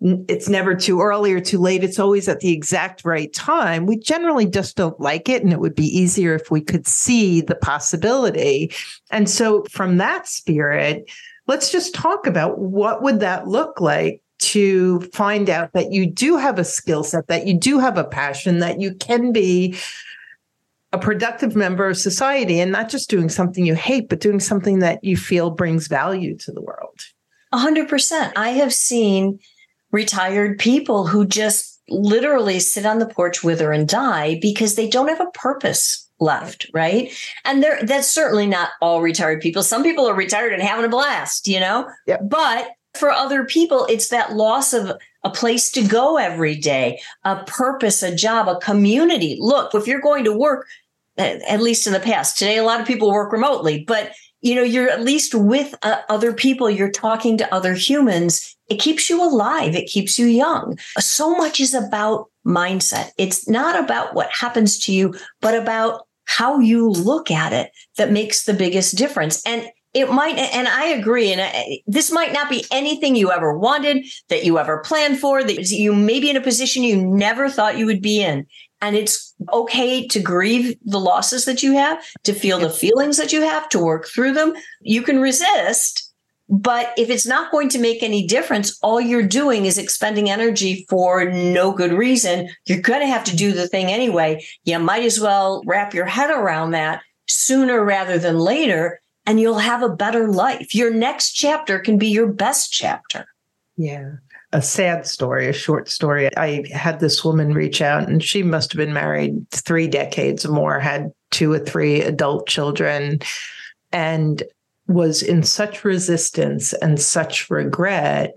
It's 0.00 0.48
never 0.48 0.74
too 0.74 1.00
early 1.00 1.32
or 1.32 1.40
too 1.40 1.58
late. 1.58 1.84
It's 1.84 1.98
always 1.98 2.28
at 2.28 2.40
the 2.40 2.52
exact 2.52 3.04
right 3.04 3.32
time. 3.32 3.86
We 3.86 3.98
generally 3.98 4.46
just 4.46 4.76
don't 4.76 4.98
like 5.00 5.28
it. 5.28 5.42
And 5.42 5.52
it 5.52 5.60
would 5.60 5.74
be 5.74 5.86
easier 5.86 6.34
if 6.34 6.50
we 6.50 6.60
could 6.60 6.86
see 6.86 7.40
the 7.40 7.54
possibility. 7.54 8.72
And 9.10 9.30
so, 9.30 9.64
from 9.70 9.96
that 9.98 10.26
spirit, 10.28 11.10
let's 11.46 11.70
just 11.70 11.94
talk 11.94 12.26
about 12.26 12.58
what 12.58 13.02
would 13.02 13.20
that 13.20 13.48
look 13.48 13.80
like 13.80 14.20
to 14.40 15.00
find 15.12 15.48
out 15.48 15.72
that 15.72 15.92
you 15.92 16.06
do 16.10 16.36
have 16.36 16.58
a 16.58 16.64
skill 16.64 17.02
set, 17.04 17.28
that 17.28 17.46
you 17.46 17.58
do 17.58 17.78
have 17.78 17.96
a 17.96 18.04
passion, 18.04 18.58
that 18.58 18.80
you 18.80 18.94
can 18.94 19.32
be 19.32 19.74
a 20.94 20.98
productive 20.98 21.56
member 21.56 21.88
of 21.88 21.98
society 21.98 22.60
and 22.60 22.70
not 22.70 22.88
just 22.88 23.10
doing 23.10 23.28
something 23.28 23.66
you 23.66 23.74
hate, 23.74 24.08
but 24.08 24.20
doing 24.20 24.38
something 24.38 24.78
that 24.78 25.02
you 25.02 25.16
feel 25.16 25.50
brings 25.50 25.88
value 25.88 26.36
to 26.38 26.52
the 26.52 26.62
world. 26.62 27.00
A 27.52 27.58
hundred 27.58 27.88
percent. 27.88 28.32
I 28.36 28.50
have 28.50 28.72
seen 28.72 29.40
retired 29.90 30.58
people 30.58 31.06
who 31.06 31.26
just 31.26 31.80
literally 31.88 32.60
sit 32.60 32.86
on 32.86 33.00
the 33.00 33.06
porch, 33.06 33.42
wither 33.42 33.72
and 33.72 33.88
die 33.88 34.38
because 34.40 34.76
they 34.76 34.88
don't 34.88 35.08
have 35.08 35.20
a 35.20 35.30
purpose 35.34 36.08
left, 36.20 36.70
right? 36.72 37.12
And 37.44 37.60
there 37.60 37.80
that's 37.82 38.08
certainly 38.08 38.46
not 38.46 38.70
all 38.80 39.02
retired 39.02 39.40
people. 39.40 39.64
Some 39.64 39.82
people 39.82 40.08
are 40.08 40.14
retired 40.14 40.52
and 40.52 40.62
having 40.62 40.84
a 40.84 40.88
blast, 40.88 41.48
you 41.48 41.58
know? 41.58 41.90
Yep. 42.06 42.20
But 42.28 42.68
for 42.94 43.10
other 43.10 43.44
people, 43.44 43.86
it's 43.86 44.08
that 44.08 44.34
loss 44.34 44.72
of 44.72 44.92
a 45.24 45.30
place 45.30 45.70
to 45.72 45.82
go 45.82 46.16
every 46.16 46.54
day, 46.54 47.00
a 47.24 47.42
purpose, 47.44 48.02
a 48.02 48.14
job, 48.14 48.48
a 48.48 48.60
community. 48.60 49.36
Look, 49.40 49.74
if 49.74 49.88
you're 49.88 50.00
going 50.00 50.24
to 50.24 50.36
work, 50.36 50.66
at 51.16 51.60
least 51.60 51.86
in 51.86 51.92
the 51.92 52.00
past, 52.00 52.38
today 52.38 52.56
a 52.56 52.64
lot 52.64 52.80
of 52.80 52.86
people 52.86 53.10
work 53.10 53.32
remotely, 53.32 53.84
but 53.86 54.12
you 54.40 54.54
know, 54.54 54.62
you're 54.62 54.90
at 54.90 55.00
least 55.00 55.34
with 55.34 55.74
uh, 55.82 56.02
other 56.10 56.30
people, 56.34 56.68
you're 56.68 56.90
talking 56.90 57.38
to 57.38 57.54
other 57.54 57.72
humans. 57.72 58.54
It 58.68 58.78
keeps 58.78 59.08
you 59.08 59.22
alive, 59.22 59.74
it 59.74 59.86
keeps 59.86 60.18
you 60.18 60.26
young. 60.26 60.78
So 60.98 61.34
much 61.34 61.60
is 61.60 61.72
about 61.72 62.30
mindset. 62.46 63.12
It's 63.16 63.48
not 63.48 63.82
about 63.82 64.14
what 64.14 64.28
happens 64.30 64.78
to 64.80 64.92
you, 64.92 65.14
but 65.40 65.54
about 65.54 66.02
how 66.26 66.58
you 66.58 66.90
look 66.90 67.30
at 67.30 67.54
it 67.54 67.70
that 67.96 68.12
makes 68.12 68.44
the 68.44 68.52
biggest 68.52 68.96
difference. 68.96 69.44
And 69.46 69.66
it 69.94 70.10
might, 70.10 70.36
and 70.36 70.66
I 70.66 70.86
agree, 70.86 71.30
and 71.32 71.40
I, 71.40 71.78
this 71.86 72.10
might 72.10 72.32
not 72.32 72.50
be 72.50 72.64
anything 72.72 73.14
you 73.14 73.30
ever 73.30 73.56
wanted, 73.56 74.04
that 74.28 74.44
you 74.44 74.58
ever 74.58 74.82
planned 74.84 75.20
for, 75.20 75.44
that 75.44 75.70
you 75.70 75.94
may 75.94 76.18
be 76.18 76.28
in 76.28 76.36
a 76.36 76.40
position 76.40 76.82
you 76.82 76.96
never 76.96 77.48
thought 77.48 77.78
you 77.78 77.86
would 77.86 78.02
be 78.02 78.20
in. 78.20 78.44
And 78.84 78.94
it's 78.96 79.34
okay 79.50 80.06
to 80.08 80.20
grieve 80.20 80.76
the 80.84 81.00
losses 81.00 81.46
that 81.46 81.62
you 81.62 81.72
have, 81.72 82.04
to 82.24 82.34
feel 82.34 82.58
the 82.58 82.68
feelings 82.68 83.16
that 83.16 83.32
you 83.32 83.40
have, 83.40 83.66
to 83.70 83.78
work 83.78 84.06
through 84.06 84.34
them. 84.34 84.52
You 84.82 85.00
can 85.00 85.20
resist, 85.20 86.12
but 86.50 86.92
if 86.98 87.08
it's 87.08 87.26
not 87.26 87.50
going 87.50 87.70
to 87.70 87.78
make 87.78 88.02
any 88.02 88.26
difference, 88.26 88.78
all 88.82 89.00
you're 89.00 89.26
doing 89.26 89.64
is 89.64 89.78
expending 89.78 90.28
energy 90.28 90.84
for 90.90 91.24
no 91.24 91.72
good 91.72 91.94
reason. 91.94 92.50
You're 92.66 92.82
going 92.82 93.00
to 93.00 93.06
have 93.06 93.24
to 93.24 93.34
do 93.34 93.52
the 93.52 93.66
thing 93.66 93.86
anyway. 93.86 94.44
You 94.64 94.78
might 94.78 95.04
as 95.04 95.18
well 95.18 95.62
wrap 95.64 95.94
your 95.94 96.04
head 96.04 96.28
around 96.28 96.72
that 96.72 97.00
sooner 97.26 97.82
rather 97.82 98.18
than 98.18 98.38
later, 98.38 99.00
and 99.24 99.40
you'll 99.40 99.60
have 99.60 99.82
a 99.82 99.96
better 99.96 100.28
life. 100.28 100.74
Your 100.74 100.92
next 100.92 101.32
chapter 101.32 101.78
can 101.78 101.96
be 101.96 102.08
your 102.08 102.26
best 102.26 102.70
chapter. 102.70 103.24
Yeah. 103.78 104.16
A 104.54 104.62
sad 104.62 105.04
story, 105.04 105.48
a 105.48 105.52
short 105.52 105.88
story. 105.90 106.34
I 106.36 106.64
had 106.72 107.00
this 107.00 107.24
woman 107.24 107.54
reach 107.54 107.82
out, 107.82 108.08
and 108.08 108.22
she 108.22 108.44
must 108.44 108.72
have 108.72 108.78
been 108.78 108.92
married 108.92 109.50
three 109.50 109.88
decades 109.88 110.46
or 110.46 110.52
more, 110.52 110.78
had 110.78 111.12
two 111.32 111.52
or 111.52 111.58
three 111.58 112.00
adult 112.00 112.46
children, 112.46 113.18
and 113.90 114.44
was 114.86 115.22
in 115.22 115.42
such 115.42 115.84
resistance 115.84 116.72
and 116.74 117.00
such 117.00 117.50
regret 117.50 118.34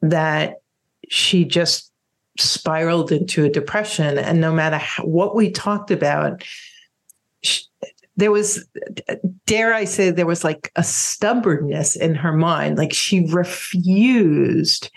that 0.00 0.56
she 1.08 1.44
just 1.44 1.92
spiraled 2.38 3.12
into 3.12 3.44
a 3.44 3.48
depression. 3.48 4.18
And 4.18 4.40
no 4.40 4.52
matter 4.52 4.78
how, 4.78 5.04
what 5.04 5.36
we 5.36 5.48
talked 5.50 5.92
about, 5.92 6.42
there 8.16 8.32
was, 8.32 8.66
dare 9.46 9.72
I 9.72 9.84
say, 9.84 10.10
there 10.10 10.26
was 10.26 10.42
like 10.42 10.72
a 10.74 10.82
stubbornness 10.82 11.94
in 11.94 12.16
her 12.16 12.32
mind. 12.32 12.78
Like 12.78 12.92
she 12.92 13.26
refused. 13.26 14.90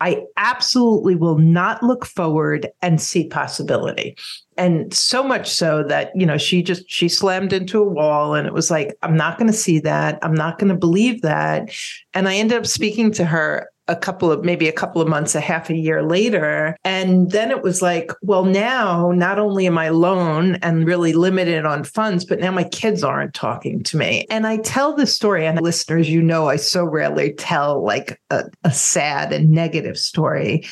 I 0.00 0.22
absolutely 0.36 1.16
will 1.16 1.38
not 1.38 1.82
look 1.82 2.06
forward 2.06 2.68
and 2.82 3.00
see 3.00 3.26
possibility. 3.26 4.16
And 4.56 4.92
so 4.94 5.22
much 5.22 5.50
so 5.50 5.84
that, 5.84 6.10
you 6.14 6.26
know, 6.26 6.38
she 6.38 6.62
just 6.62 6.88
she 6.88 7.08
slammed 7.08 7.52
into 7.52 7.80
a 7.80 7.88
wall 7.88 8.34
and 8.34 8.46
it 8.46 8.52
was 8.52 8.70
like, 8.70 8.96
I'm 9.02 9.16
not 9.16 9.38
going 9.38 9.50
to 9.50 9.56
see 9.56 9.78
that. 9.80 10.18
I'm 10.22 10.34
not 10.34 10.58
going 10.58 10.68
to 10.68 10.76
believe 10.76 11.22
that. 11.22 11.70
And 12.14 12.28
I 12.28 12.36
ended 12.36 12.58
up 12.58 12.66
speaking 12.66 13.12
to 13.12 13.24
her 13.24 13.68
a 13.88 13.96
couple 13.96 14.30
of 14.30 14.44
maybe 14.44 14.68
a 14.68 14.72
couple 14.72 15.00
of 15.00 15.08
months, 15.08 15.34
a 15.34 15.40
half 15.40 15.70
a 15.70 15.76
year 15.76 16.02
later. 16.02 16.76
And 16.84 17.30
then 17.30 17.50
it 17.50 17.62
was 17.62 17.80
like, 17.80 18.12
well, 18.22 18.44
now 18.44 19.10
not 19.12 19.38
only 19.38 19.66
am 19.66 19.78
I 19.78 19.86
alone 19.86 20.56
and 20.56 20.86
really 20.86 21.14
limited 21.14 21.64
on 21.64 21.84
funds, 21.84 22.24
but 22.24 22.38
now 22.38 22.50
my 22.50 22.64
kids 22.64 23.02
aren't 23.02 23.34
talking 23.34 23.82
to 23.84 23.96
me. 23.96 24.26
And 24.30 24.46
I 24.46 24.58
tell 24.58 24.94
this 24.94 25.14
story, 25.14 25.46
and 25.46 25.60
listeners, 25.60 26.08
you 26.08 26.22
know, 26.22 26.48
I 26.48 26.56
so 26.56 26.84
rarely 26.84 27.32
tell 27.32 27.82
like 27.82 28.20
a, 28.30 28.44
a 28.64 28.70
sad 28.70 29.32
and 29.32 29.50
negative 29.50 29.98
story. 29.98 30.66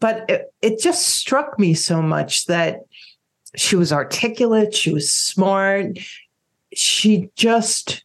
But 0.00 0.28
it, 0.30 0.52
it 0.62 0.80
just 0.80 1.08
struck 1.08 1.58
me 1.58 1.74
so 1.74 2.00
much 2.00 2.46
that 2.46 2.80
she 3.56 3.76
was 3.76 3.92
articulate, 3.92 4.74
she 4.74 4.92
was 4.92 5.10
smart, 5.10 5.98
she 6.74 7.28
just 7.36 8.04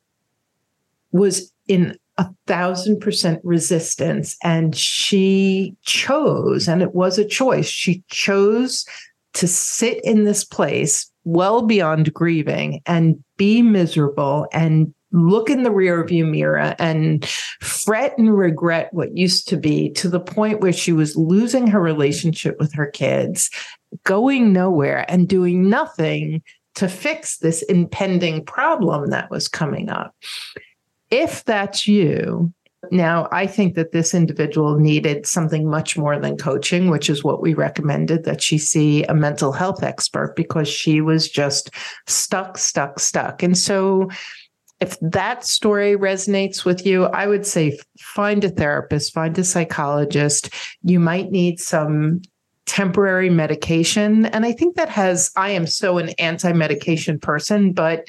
was 1.11 1.51
in 1.67 1.97
a 2.17 2.27
thousand 2.47 2.99
percent 2.99 3.39
resistance. 3.43 4.37
And 4.43 4.75
she 4.75 5.75
chose, 5.83 6.67
and 6.67 6.81
it 6.81 6.95
was 6.95 7.17
a 7.17 7.25
choice, 7.25 7.67
she 7.67 8.03
chose 8.09 8.85
to 9.33 9.47
sit 9.47 10.03
in 10.03 10.23
this 10.23 10.43
place 10.43 11.11
well 11.23 11.61
beyond 11.61 12.13
grieving 12.13 12.81
and 12.85 13.23
be 13.37 13.61
miserable 13.61 14.47
and 14.51 14.93
look 15.11 15.49
in 15.49 15.63
the 15.63 15.69
rearview 15.69 16.29
mirror 16.29 16.75
and 16.79 17.25
fret 17.61 18.17
and 18.17 18.37
regret 18.37 18.89
what 18.93 19.15
used 19.15 19.47
to 19.47 19.57
be 19.57 19.89
to 19.91 20.09
the 20.09 20.19
point 20.19 20.61
where 20.61 20.73
she 20.73 20.91
was 20.91 21.15
losing 21.15 21.67
her 21.67 21.81
relationship 21.81 22.57
with 22.59 22.73
her 22.73 22.87
kids, 22.87 23.49
going 24.03 24.51
nowhere 24.51 25.05
and 25.07 25.29
doing 25.29 25.69
nothing 25.69 26.41
to 26.75 26.87
fix 26.87 27.37
this 27.37 27.61
impending 27.63 28.43
problem 28.45 29.09
that 29.09 29.31
was 29.31 29.47
coming 29.47 29.89
up 29.89 30.13
if 31.09 31.43
that's 31.45 31.87
you, 31.87 32.53
now 32.91 33.27
I 33.31 33.47
think 33.47 33.75
that 33.75 33.91
this 33.91 34.13
individual 34.13 34.77
needed 34.77 35.25
something 35.25 35.69
much 35.69 35.97
more 35.97 36.19
than 36.19 36.37
coaching, 36.37 36.89
which 36.89 37.09
is 37.09 37.23
what 37.23 37.41
we 37.41 37.53
recommended 37.53 38.23
that 38.25 38.41
she 38.41 38.57
see 38.57 39.03
a 39.03 39.13
mental 39.13 39.51
health 39.51 39.83
expert 39.83 40.35
because 40.35 40.67
she 40.67 41.01
was 41.01 41.29
just 41.29 41.71
stuck, 42.05 42.57
stuck, 42.57 42.99
stuck. 42.99 43.43
And 43.43 43.57
so, 43.57 44.09
if 44.79 44.95
that 45.01 45.43
story 45.43 45.95
resonates 45.95 46.63
with 46.63 46.85
you, 46.85 47.05
I 47.05 47.25
would 47.25 47.47
say 47.47 47.79
find 47.99 48.43
a 48.43 48.49
therapist, 48.49 49.11
find 49.11 49.35
a 49.39 49.43
psychologist. 49.43 50.53
You 50.83 50.99
might 50.99 51.31
need 51.31 51.59
some 51.59 52.21
temporary 52.67 53.31
medication. 53.31 54.27
And 54.27 54.45
I 54.45 54.51
think 54.51 54.75
that 54.75 54.89
has, 54.89 55.31
I 55.35 55.49
am 55.49 55.65
so 55.65 55.97
an 55.97 56.09
anti 56.19 56.53
medication 56.53 57.17
person, 57.17 57.73
but 57.73 58.07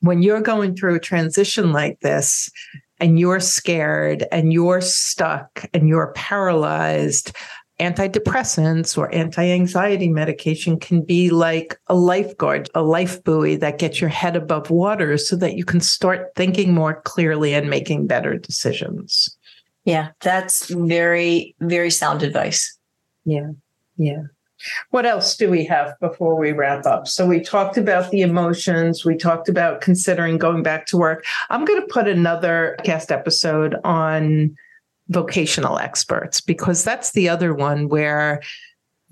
when 0.00 0.22
you're 0.22 0.40
going 0.40 0.74
through 0.74 0.96
a 0.96 1.00
transition 1.00 1.72
like 1.72 2.00
this 2.00 2.50
and 2.98 3.18
you're 3.18 3.40
scared 3.40 4.26
and 4.32 4.52
you're 4.52 4.80
stuck 4.80 5.64
and 5.72 5.88
you're 5.88 6.12
paralyzed, 6.14 7.32
antidepressants 7.80 8.96
or 8.96 9.12
anti 9.14 9.50
anxiety 9.50 10.08
medication 10.08 10.78
can 10.78 11.02
be 11.02 11.30
like 11.30 11.78
a 11.86 11.94
lifeguard, 11.94 12.68
a 12.74 12.82
life 12.82 13.22
buoy 13.24 13.56
that 13.56 13.78
gets 13.78 14.00
your 14.00 14.10
head 14.10 14.36
above 14.36 14.70
water 14.70 15.16
so 15.16 15.34
that 15.36 15.54
you 15.54 15.64
can 15.64 15.80
start 15.80 16.30
thinking 16.36 16.74
more 16.74 17.00
clearly 17.02 17.54
and 17.54 17.70
making 17.70 18.06
better 18.06 18.36
decisions. 18.36 19.36
Yeah, 19.84 20.10
that's 20.20 20.68
very, 20.68 21.54
very 21.60 21.90
sound 21.90 22.22
advice. 22.22 22.76
Yeah. 23.24 23.50
Yeah. 23.96 24.22
What 24.90 25.06
else 25.06 25.36
do 25.36 25.50
we 25.50 25.64
have 25.64 25.98
before 26.00 26.36
we 26.36 26.52
wrap 26.52 26.86
up? 26.86 27.08
So 27.08 27.26
we 27.26 27.40
talked 27.40 27.76
about 27.76 28.10
the 28.10 28.20
emotions. 28.20 29.04
We 29.04 29.16
talked 29.16 29.48
about 29.48 29.80
considering 29.80 30.38
going 30.38 30.62
back 30.62 30.86
to 30.86 30.96
work. 30.96 31.24
I'm 31.48 31.64
going 31.64 31.80
to 31.80 31.86
put 31.86 32.08
another 32.08 32.76
cast 32.84 33.10
episode 33.10 33.76
on 33.84 34.56
vocational 35.08 35.78
experts 35.78 36.40
because 36.40 36.84
that's 36.84 37.12
the 37.12 37.28
other 37.28 37.52
one 37.52 37.88
where 37.88 38.40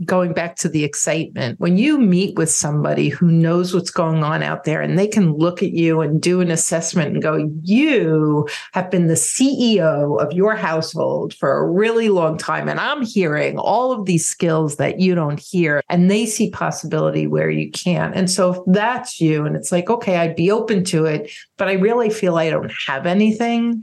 going 0.05 0.33
back 0.33 0.57
to 0.57 0.69
the 0.69 0.85
excitement, 0.85 1.59
when 1.61 1.77
you 1.77 1.99
meet 1.99 2.37
with 2.37 2.51
somebody 2.51 3.09
who 3.09 3.31
knows 3.31 3.75
what's 3.75 3.91
going 3.91 4.23
on 4.23 4.43
out 4.43 4.65
there 4.65 4.81
and 4.81 4.99
they 4.99 5.07
can 5.07 5.35
look 5.35 5.63
at 5.63 5.73
you 5.73 6.01
and 6.01 6.21
do 6.21 6.41
an 6.41 6.51
assessment 6.51 7.15
and 7.15 7.23
go, 7.23 7.51
You 7.63 8.49
have 8.73 8.91
been 8.91 9.07
the 9.07 9.15
CEO 9.15 10.21
of 10.21 10.33
your 10.33 10.55
household 10.55 11.35
for 11.35 11.53
a 11.59 11.71
really 11.71 12.09
long 12.09 12.39
time. 12.39 12.69
And 12.69 12.81
I'm 12.81 13.05
hearing 13.05 13.59
all 13.59 13.93
of 13.93 14.07
these 14.07 14.27
skills 14.27 14.77
that 14.77 15.01
you 15.01 15.15
don't 15.15 15.41
hear, 15.41 15.83
and 15.89 16.11
they 16.11 16.27
see 16.27 16.51
possibility 16.51 17.27
where 17.27 17.51
you 17.51 17.71
can't. 17.71 18.15
And 18.15 18.31
so 18.31 18.53
if 18.53 18.59
that's 18.67 19.21
you, 19.21 19.47
and 19.47 19.57
it's 19.57 19.73
like, 19.73 19.91
okay, 19.91 20.17
I'd 20.17 20.37
be 20.37 20.51
open 20.51 20.85
to 20.85 21.07
it, 21.07 21.31
but 21.57 21.69
I 21.69 21.73
really 21.73 22.11
feel 22.11 22.37
I 22.37 22.51
don't 22.51 22.73
have 22.87 23.07
anything 23.07 23.83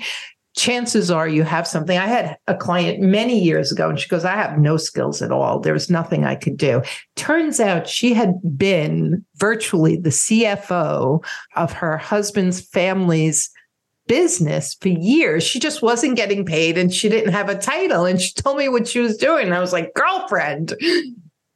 chances 0.56 1.12
are 1.12 1.28
you 1.28 1.44
have 1.44 1.68
something. 1.68 1.98
I 1.98 2.08
had 2.08 2.38
a 2.48 2.56
client 2.56 3.02
many 3.02 3.40
years 3.40 3.72
ago 3.72 3.90
and 3.90 4.00
she 4.00 4.08
goes, 4.08 4.24
I 4.24 4.36
have 4.36 4.58
no 4.58 4.78
skills 4.78 5.22
at 5.22 5.32
all. 5.32 5.60
There's 5.60 5.90
nothing 5.90 6.26
I 6.26 6.36
could 6.36 6.58
do. 6.58 6.82
Turns 7.16 7.60
out 7.60 7.88
she 7.88 8.14
had 8.14 8.36
been 8.58 9.26
virtually 9.36 9.98
the 9.98 10.10
CFO 10.10 11.24
of 11.56 11.74
her 11.74 11.98
husband's 11.98 12.62
family's 12.62 13.50
business 14.08 14.76
for 14.76 14.90
years. 14.90 15.44
She 15.44 15.60
just 15.60 15.82
wasn't 15.82 16.16
getting 16.16 16.46
paid 16.46 16.78
and 16.78 16.94
she 16.94 17.10
didn't 17.10 17.34
have 17.34 17.50
a 17.50 17.58
title. 17.58 18.06
And 18.06 18.22
she 18.22 18.34
told 18.34 18.58
me 18.58 18.70
what 18.70 18.88
she 18.88 19.00
was 19.00 19.18
doing. 19.18 19.48
And 19.48 19.56
I 19.56 19.60
was 19.60 19.74
like, 19.74 19.94
girlfriend, 19.94 20.74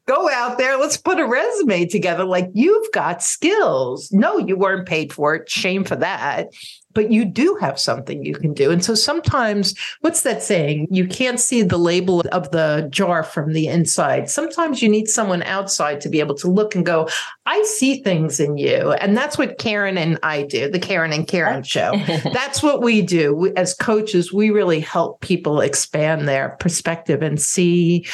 go 0.08 0.30
out 0.30 0.58
there. 0.58 0.78
Let's 0.78 0.98
put 0.98 1.20
a 1.20 1.26
resume 1.26 1.86
together. 1.86 2.26
Like 2.26 2.50
you've 2.54 2.92
got 2.92 3.24
skills. 3.24 4.12
No, 4.12 4.38
you 4.38 4.58
weren't 4.58 4.88
paid 4.88 5.14
for 5.14 5.36
it. 5.36 5.50
Shame 5.50 5.86
for 5.86 5.96
that 5.98 6.50
but 7.00 7.14
you 7.14 7.24
do 7.24 7.58
have 7.62 7.80
something 7.80 8.26
you 8.26 8.36
can 8.36 8.54
do. 8.54 8.72
And 8.72 8.84
so 8.84 8.94
sometimes, 8.94 9.74
what's 10.02 10.24
that 10.24 10.44
saying? 10.44 10.90
You 10.92 11.08
can't 11.08 11.40
see 11.40 11.62
the 11.62 11.78
label 11.78 12.20
of 12.34 12.52
the 12.52 12.90
jar 12.92 13.24
from 13.24 13.54
the 13.54 13.68
inside. 13.68 14.30
Sometimes 14.30 14.82
you 14.82 14.90
need 14.90 15.08
someone 15.08 15.42
outside 15.44 16.02
to 16.02 16.10
be 16.10 16.20
able 16.20 16.36
to 16.36 16.50
look 16.50 16.76
and 16.76 16.86
go, 16.86 17.08
I 17.46 17.64
see 17.64 18.04
things 18.04 18.42
in 18.42 18.58
you. 18.58 18.92
And 18.92 19.16
that's 19.16 19.38
what 19.38 19.60
Karen 19.60 19.98
and 19.98 20.20
I 20.24 20.44
do, 20.44 20.70
the 20.70 20.78
Karen 20.78 21.14
and 21.14 21.26
Karen 21.26 21.64
show. 21.64 21.94
that's 22.34 22.62
what 22.62 22.82
we 22.82 23.02
do. 23.02 23.34
We, 23.34 23.54
as 23.54 23.74
coaches, 23.74 24.34
we 24.34 24.50
really 24.50 24.82
help 24.82 25.22
people 25.22 25.62
expand 25.62 26.28
their 26.28 26.58
perspective 26.60 27.22
and 27.22 27.40
see 27.40 28.06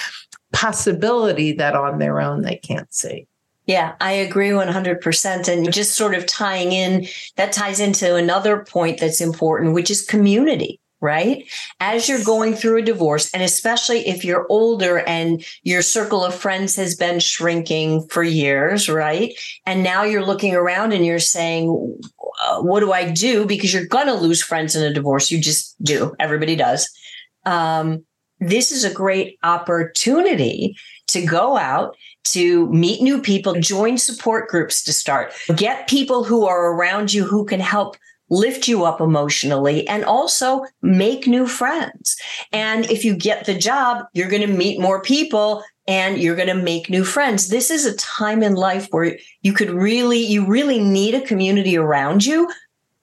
possibility 0.54 1.54
that 1.54 1.74
on 1.76 1.98
their 1.98 2.22
own 2.22 2.44
they 2.44 2.58
can't 2.58 2.94
see. 2.94 3.26
Yeah, 3.66 3.96
I 4.00 4.12
agree 4.12 4.50
100%. 4.50 5.48
And 5.48 5.74
just 5.74 5.96
sort 5.96 6.14
of 6.14 6.26
tying 6.26 6.72
in, 6.72 7.08
that 7.36 7.52
ties 7.52 7.80
into 7.80 8.16
another 8.16 8.64
point 8.64 9.00
that's 9.00 9.22
important, 9.22 9.74
which 9.74 9.90
is 9.90 10.06
community, 10.06 10.80
right? 11.02 11.44
As 11.80 12.08
you're 12.08 12.24
going 12.24 12.54
through 12.54 12.78
a 12.78 12.84
divorce, 12.84 13.34
and 13.34 13.42
especially 13.42 14.08
if 14.08 14.24
you're 14.24 14.46
older 14.50 15.00
and 15.00 15.44
your 15.64 15.82
circle 15.82 16.24
of 16.24 16.36
friends 16.36 16.76
has 16.76 16.96
been 16.96 17.20
shrinking 17.20 18.08
for 18.08 18.24
years, 18.24 18.88
right? 18.88 19.34
And 19.66 19.84
now 19.84 20.04
you're 20.04 20.26
looking 20.26 20.54
around 20.54 20.94
and 20.94 21.04
you're 21.04 21.20
saying, 21.20 22.00
uh, 22.44 22.62
what 22.62 22.82
do 22.82 22.92
I 22.92 23.10
do? 23.10 23.46
Because 23.46 23.74
you're 23.74 23.88
going 23.88 24.08
to 24.08 24.14
lose 24.14 24.44
friends 24.44 24.76
in 24.76 24.84
a 24.84 24.94
divorce. 24.94 25.32
You 25.32 25.42
just 25.42 25.76
do. 25.84 26.14
Everybody 26.20 26.56
does. 26.56 26.88
Um, 27.46 28.06
this 28.40 28.72
is 28.72 28.84
a 28.84 28.94
great 28.94 29.40
opportunity 29.44 30.76
to 31.08 31.26
go 31.26 31.58
out 31.58 31.96
to 32.26 32.68
meet 32.72 33.02
new 33.02 33.22
people, 33.22 33.60
join 33.60 33.98
support 33.98 34.50
groups 34.50 34.84
to 34.84 34.94
start, 34.94 35.32
get 35.56 35.88
people 35.88 36.24
who 36.24 36.46
are 36.46 36.74
around 36.74 37.14
you 37.14 37.24
who 37.24 37.46
can 37.46 37.60
help 37.60 37.98
lift 38.30 38.68
you 38.68 38.84
up 38.84 39.00
emotionally 39.00 39.88
and 39.88 40.04
also 40.04 40.66
make 40.82 41.28
new 41.28 41.46
friends. 41.48 42.18
And 42.52 42.90
if 42.90 43.06
you 43.06 43.16
get 43.16 43.46
the 43.46 43.54
job, 43.54 44.06
you're 44.14 44.30
going 44.30 44.42
to 44.42 44.48
meet 44.48 44.82
more 44.82 45.02
people 45.02 45.64
and 45.88 46.18
you're 46.18 46.36
going 46.36 46.48
to 46.48 46.56
make 46.56 46.90
new 46.90 47.04
friends. 47.04 47.50
This 47.50 47.70
is 47.70 47.86
a 47.86 47.96
time 47.98 48.42
in 48.42 48.56
life 48.56 48.88
where 48.90 49.18
you 49.44 49.54
could 49.54 49.70
really, 49.70 50.18
you 50.18 50.46
really 50.46 50.80
need 50.80 51.14
a 51.14 51.22
community 51.22 51.78
around 51.78 52.26
you 52.26 52.50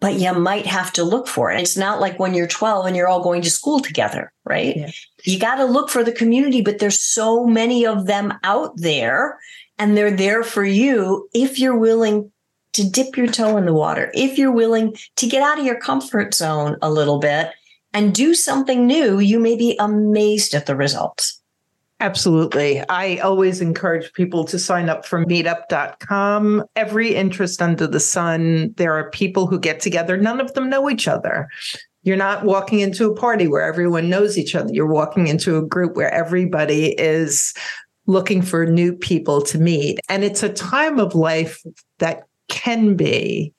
but 0.03 0.19
you 0.19 0.35
might 0.35 0.67
have 0.67 0.93
to 0.95 1.05
look 1.05 1.29
for 1.29 1.53
it. 1.53 1.61
It's 1.61 1.77
not 1.77 2.01
like 2.01 2.19
when 2.19 2.35
you're 2.35 2.49
12 2.49 2.87
and 2.87 2.97
you're 2.97 3.07
all 3.07 3.23
going 3.23 3.41
to 3.43 3.51
school 3.51 3.79
together, 3.79 4.33
right? 4.45 4.77
Yeah. 4.77 4.91
You 5.23 5.39
got 5.39 5.55
to 5.55 5.65
look 5.65 5.89
for 5.89 6.03
the 6.03 6.11
community, 6.11 6.61
but 6.61 6.81
there's 6.81 6.99
so 6.99 7.47
many 7.47 7.87
of 7.87 8.07
them 8.07 8.35
out 8.43 8.73
there 8.77 9.39
and 9.79 9.97
they're 9.97 10.11
there 10.11 10.43
for 10.43 10.65
you 10.65 11.29
if 11.33 11.61
you're 11.61 11.79
willing 11.79 12.33
to 12.73 12.91
dip 12.91 13.17
your 13.17 13.29
toe 13.29 13.57
in 13.57 13.65
the 13.65 13.73
water, 13.73 14.11
if 14.13 14.39
you're 14.39 14.51
willing 14.51 14.97
to 15.17 15.29
get 15.29 15.41
out 15.41 15.61
of 15.61 15.65
your 15.65 15.79
comfort 15.79 16.35
zone 16.35 16.77
a 16.83 16.91
little 16.91 17.21
bit 17.21 17.53
and 17.95 18.13
do 18.13 18.35
something 18.35 18.87
new, 18.87 19.21
you 19.21 19.39
may 19.39 19.55
be 19.55 19.77
amazed 19.79 20.53
at 20.53 20.67
the 20.67 20.75
results. 20.75 21.41
Absolutely. 22.03 22.81
I 22.89 23.19
always 23.19 23.61
encourage 23.61 24.13
people 24.13 24.43
to 24.47 24.59
sign 24.59 24.89
up 24.89 25.07
for 25.07 25.25
meetup.com. 25.25 26.65
Every 26.75 27.15
interest 27.15 27.63
under 27.63 27.87
the 27.87 28.01
sun, 28.01 28.75
there 28.77 28.93
are 28.93 29.09
people 29.11 29.47
who 29.47 29.61
get 29.61 29.79
together. 29.79 30.17
None 30.17 30.41
of 30.41 30.53
them 30.55 30.69
know 30.69 30.91
each 30.91 31.07
other. 31.07 31.49
You're 32.03 32.17
not 32.17 32.45
walking 32.45 32.81
into 32.81 33.09
a 33.09 33.15
party 33.15 33.47
where 33.47 33.63
everyone 33.63 34.11
knows 34.11 34.37
each 34.37 34.57
other. 34.57 34.71
You're 34.73 34.91
walking 34.91 35.29
into 35.29 35.57
a 35.57 35.65
group 35.65 35.95
where 35.95 36.13
everybody 36.13 37.01
is 37.01 37.55
looking 38.09 38.43
for 38.43 38.67
new 38.67 38.97
people 38.97 39.41
to 39.43 39.59
meet. 39.59 40.01
And 40.09 40.25
it's 40.25 40.43
a 40.43 40.53
time 40.53 40.99
of 40.99 41.15
life 41.15 41.63
that 42.01 42.25
can 42.49 42.97
be 42.97 43.55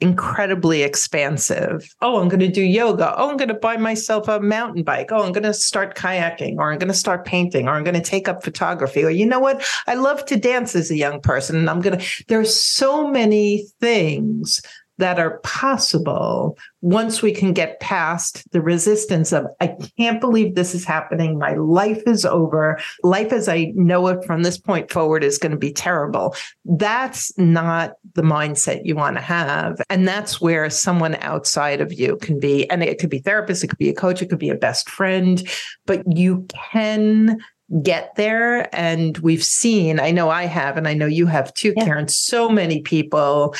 incredibly 0.00 0.82
expansive. 0.82 1.94
Oh, 2.00 2.20
I'm 2.20 2.28
going 2.28 2.40
to 2.40 2.48
do 2.48 2.62
yoga. 2.62 3.14
Oh, 3.16 3.30
I'm 3.30 3.36
going 3.36 3.48
to 3.48 3.54
buy 3.54 3.76
myself 3.76 4.28
a 4.28 4.40
mountain 4.40 4.82
bike. 4.82 5.10
Oh, 5.12 5.22
I'm 5.22 5.32
going 5.32 5.44
to 5.44 5.54
start 5.54 5.96
kayaking 5.96 6.56
or 6.56 6.72
I'm 6.72 6.78
going 6.78 6.88
to 6.88 6.94
start 6.94 7.24
painting 7.24 7.68
or 7.68 7.72
I'm 7.72 7.84
going 7.84 7.94
to 7.94 8.00
take 8.00 8.28
up 8.28 8.42
photography. 8.42 9.04
Or 9.04 9.10
you 9.10 9.26
know 9.26 9.40
what? 9.40 9.64
I 9.86 9.94
love 9.94 10.24
to 10.26 10.36
dance 10.36 10.74
as 10.74 10.90
a 10.90 10.96
young 10.96 11.20
person 11.20 11.56
and 11.56 11.68
I'm 11.68 11.80
going 11.80 11.98
to 11.98 12.24
there's 12.28 12.54
so 12.54 13.06
many 13.06 13.66
things 13.80 14.62
that 15.00 15.18
are 15.18 15.38
possible 15.40 16.56
once 16.82 17.20
we 17.20 17.32
can 17.32 17.52
get 17.52 17.80
past 17.80 18.50
the 18.52 18.60
resistance 18.60 19.32
of, 19.32 19.46
I 19.60 19.76
can't 19.98 20.20
believe 20.20 20.54
this 20.54 20.74
is 20.74 20.84
happening. 20.84 21.38
My 21.38 21.54
life 21.54 22.02
is 22.06 22.24
over. 22.24 22.78
Life 23.02 23.32
as 23.32 23.48
I 23.48 23.72
know 23.74 24.06
it 24.08 24.24
from 24.24 24.42
this 24.42 24.56
point 24.56 24.90
forward 24.90 25.24
is 25.24 25.38
going 25.38 25.52
to 25.52 25.58
be 25.58 25.72
terrible. 25.72 26.34
That's 26.64 27.36
not 27.36 27.94
the 28.14 28.22
mindset 28.22 28.82
you 28.84 28.94
want 28.94 29.16
to 29.16 29.22
have. 29.22 29.80
And 29.90 30.06
that's 30.06 30.40
where 30.40 30.70
someone 30.70 31.16
outside 31.16 31.80
of 31.80 31.92
you 31.92 32.16
can 32.16 32.38
be. 32.38 32.68
And 32.70 32.82
it 32.82 32.98
could 32.98 33.10
be 33.10 33.18
therapist, 33.18 33.64
it 33.64 33.68
could 33.68 33.78
be 33.78 33.90
a 33.90 33.94
coach, 33.94 34.22
it 34.22 34.28
could 34.30 34.38
be 34.38 34.50
a 34.50 34.54
best 34.54 34.88
friend, 34.88 35.46
but 35.86 36.02
you 36.06 36.46
can 36.72 37.38
get 37.82 38.14
there. 38.16 38.74
And 38.74 39.16
we've 39.18 39.44
seen, 39.44 40.00
I 40.00 40.10
know 40.10 40.28
I 40.28 40.44
have, 40.46 40.76
and 40.76 40.88
I 40.88 40.94
know 40.94 41.06
you 41.06 41.26
have 41.26 41.54
too, 41.54 41.72
yeah. 41.76 41.84
Karen, 41.84 42.08
so 42.08 42.48
many 42.48 42.82
people 42.82 43.54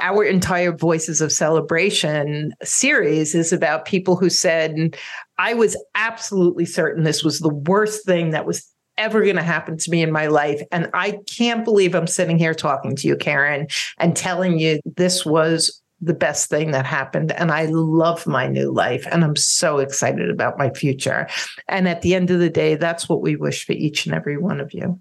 our 0.00 0.24
entire 0.24 0.72
Voices 0.72 1.20
of 1.20 1.32
Celebration 1.32 2.54
series 2.62 3.34
is 3.34 3.52
about 3.52 3.84
people 3.84 4.16
who 4.16 4.30
said, 4.30 4.96
I 5.38 5.54
was 5.54 5.76
absolutely 5.94 6.64
certain 6.64 7.04
this 7.04 7.22
was 7.22 7.40
the 7.40 7.54
worst 7.54 8.04
thing 8.04 8.30
that 8.30 8.46
was 8.46 8.68
ever 8.96 9.22
going 9.22 9.36
to 9.36 9.42
happen 9.42 9.76
to 9.76 9.90
me 9.90 10.02
in 10.02 10.12
my 10.12 10.26
life. 10.26 10.62
And 10.70 10.88
I 10.94 11.18
can't 11.26 11.64
believe 11.64 11.94
I'm 11.94 12.06
sitting 12.06 12.38
here 12.38 12.54
talking 12.54 12.94
to 12.96 13.08
you, 13.08 13.16
Karen, 13.16 13.66
and 13.98 14.16
telling 14.16 14.58
you 14.58 14.80
this 14.96 15.26
was 15.26 15.80
the 16.00 16.14
best 16.14 16.48
thing 16.48 16.72
that 16.72 16.84
happened. 16.84 17.32
And 17.32 17.50
I 17.50 17.66
love 17.66 18.26
my 18.26 18.46
new 18.46 18.72
life. 18.72 19.06
And 19.10 19.24
I'm 19.24 19.36
so 19.36 19.78
excited 19.78 20.30
about 20.30 20.58
my 20.58 20.70
future. 20.70 21.28
And 21.68 21.88
at 21.88 22.02
the 22.02 22.14
end 22.14 22.30
of 22.30 22.40
the 22.40 22.50
day, 22.50 22.74
that's 22.74 23.08
what 23.08 23.22
we 23.22 23.36
wish 23.36 23.64
for 23.64 23.72
each 23.72 24.06
and 24.06 24.14
every 24.14 24.36
one 24.36 24.60
of 24.60 24.72
you. 24.74 25.00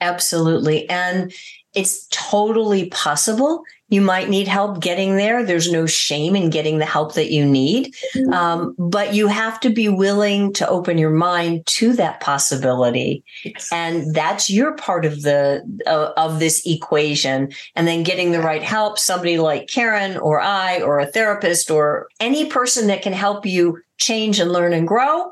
Absolutely. 0.00 0.88
And 0.90 1.32
it's 1.74 2.06
totally 2.08 2.88
possible. 2.90 3.62
You 3.94 4.00
might 4.00 4.28
need 4.28 4.48
help 4.48 4.80
getting 4.80 5.16
there. 5.16 5.44
There's 5.44 5.70
no 5.70 5.86
shame 5.86 6.34
in 6.34 6.50
getting 6.50 6.78
the 6.78 6.84
help 6.84 7.14
that 7.14 7.30
you 7.30 7.46
need. 7.46 7.94
Mm-hmm. 8.16 8.32
Um, 8.32 8.74
but 8.76 9.14
you 9.14 9.28
have 9.28 9.60
to 9.60 9.70
be 9.70 9.88
willing 9.88 10.52
to 10.54 10.68
open 10.68 10.98
your 10.98 11.12
mind 11.12 11.64
to 11.66 11.92
that 11.92 12.18
possibility. 12.18 13.22
And 13.70 14.12
that's 14.12 14.50
your 14.50 14.74
part 14.74 15.04
of 15.04 15.22
the, 15.22 15.62
uh, 15.86 16.10
of 16.16 16.40
this 16.40 16.66
equation. 16.66 17.52
And 17.76 17.86
then 17.86 18.02
getting 18.02 18.32
the 18.32 18.40
right 18.42 18.64
help, 18.64 18.98
somebody 18.98 19.38
like 19.38 19.68
Karen 19.68 20.16
or 20.16 20.40
I, 20.40 20.80
or 20.80 20.98
a 20.98 21.06
therapist 21.06 21.70
or 21.70 22.08
any 22.18 22.46
person 22.46 22.88
that 22.88 23.02
can 23.02 23.12
help 23.12 23.46
you 23.46 23.80
change 23.98 24.40
and 24.40 24.50
learn 24.50 24.72
and 24.72 24.88
grow 24.88 25.30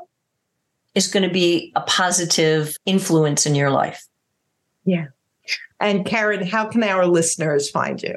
is 0.95 1.07
going 1.07 1.27
to 1.27 1.33
be 1.33 1.73
a 1.75 1.81
positive 1.81 2.77
influence 2.85 3.45
in 3.45 3.55
your 3.55 3.71
life. 3.71 4.05
Yeah. 4.85 5.07
And 5.81 6.05
Karen, 6.05 6.47
how 6.47 6.69
can 6.69 6.81
our 6.81 7.05
listeners 7.05 7.69
find 7.69 8.01
you? 8.01 8.15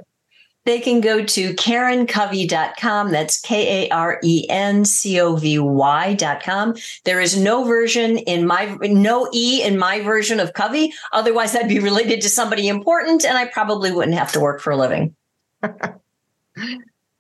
They 0.67 0.81
can 0.81 1.01
go 1.01 1.25
to 1.25 1.55
karencovy.com. 1.55 3.11
That's 3.13 3.41
K 3.41 3.87
A 3.87 3.91
R 3.91 4.21
E 4.23 4.47
N 4.51 4.85
C 4.85 5.21
O 5.21 5.37
V 5.37 5.59
Y.com. 5.59 6.75
There 7.05 7.21
is 7.21 7.41
no 7.41 7.65
version 7.65 8.19
in 8.19 8.47
my, 8.47 8.77
no 8.83 9.29
E 9.33 9.63
in 9.63 9.79
my 9.79 10.03
version 10.03 10.41
of 10.41 10.53
Covey. 10.53 10.93
Otherwise, 11.13 11.57
I'd 11.57 11.69
be 11.69 11.79
related 11.79 12.21
to 12.21 12.29
somebody 12.29 12.69
important 12.69 13.25
and 13.25 13.39
I 13.39 13.47
probably 13.47 13.93
wouldn't 13.93 14.19
have 14.19 14.33
to 14.33 14.41
work 14.41 14.61
for 14.61 14.73
a 14.73 14.77
living. 14.77 15.15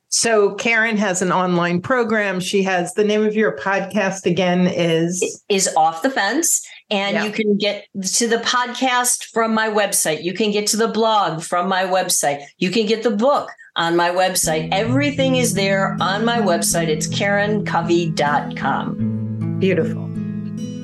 So 0.09 0.55
Karen 0.55 0.97
has 0.97 1.21
an 1.21 1.31
online 1.31 1.83
program. 1.83 2.41
She 2.41 2.63
has 2.63 2.95
the 2.95 3.05
name 3.05 3.23
of 3.23 3.35
your 3.35 3.55
podcast 3.59 4.25
again 4.25 4.67
is 4.67 5.43
is 5.51 5.69
Off 5.77 6.01
the 6.01 6.09
Fence. 6.09 6.67
And 6.89 7.15
Yeah. 7.15 7.25
you 7.25 7.33
can 7.33 7.57
get 7.57 7.87
to 8.17 8.29
the 8.29 8.37
podcast 8.39 9.25
from 9.33 9.53
my 9.55 9.69
website. 9.69 10.23
You 10.23 10.35
can 10.35 10.53
get 10.53 10.69
to 10.69 10.77
the 10.77 10.87
blog 10.89 11.43
from 11.43 11.69
my 11.69 11.83
website. 11.85 12.43
You 12.59 12.71
can 12.71 12.87
get 12.87 13.03
the 13.03 13.11
book 13.11 13.51
on 13.75 13.97
my 13.97 14.11
website. 14.11 14.69
Everything 14.73 15.35
is 15.37 15.55
there 15.55 15.97
on 16.01 16.25
my 16.25 16.39
website. 16.39 16.89
It's 16.89 17.09
karencovy.com. 17.09 19.57
Beautiful. 19.59 20.03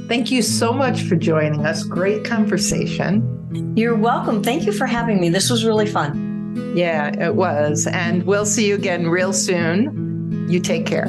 Thank 0.08 0.30
you 0.30 0.42
so 0.42 0.72
much 0.72 1.02
for 1.02 1.16
joining 1.16 1.64
us. 1.64 1.84
Great 1.84 2.24
conversation. 2.24 3.74
You're 3.76 3.96
welcome. 3.96 4.42
Thank 4.42 4.66
you 4.66 4.72
for 4.72 4.86
having 4.86 5.20
me. 5.20 5.28
This 5.28 5.50
was 5.50 5.64
really 5.64 5.86
fun. 5.86 6.72
Yeah, 6.76 7.12
it 7.18 7.34
was. 7.34 7.86
And 7.86 8.24
we'll 8.24 8.46
see 8.46 8.66
you 8.66 8.74
again 8.74 9.08
real 9.08 9.32
soon. 9.32 10.46
You 10.50 10.60
take 10.60 10.86
care. 10.86 11.08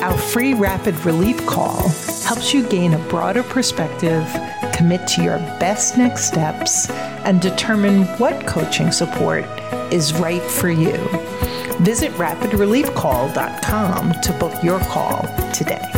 Our 0.00 0.16
free 0.16 0.54
rapid 0.54 1.04
relief 1.04 1.44
call 1.46 1.88
helps 2.24 2.54
you 2.54 2.62
gain 2.68 2.94
a 2.94 3.08
broader 3.08 3.42
perspective, 3.42 4.24
commit 4.72 5.08
to 5.08 5.24
your 5.24 5.38
best 5.58 5.98
next 5.98 6.26
steps, 6.26 6.88
and 7.24 7.40
determine 7.40 8.04
what 8.18 8.46
coaching 8.46 8.92
support 8.92 9.44
is 9.92 10.14
right 10.14 10.42
for 10.42 10.70
you. 10.70 10.96
Visit 11.80 12.12
rapidreliefcall.com 12.12 14.12
to 14.20 14.32
book 14.34 14.62
your 14.62 14.78
call 14.80 15.22
today. 15.52 15.97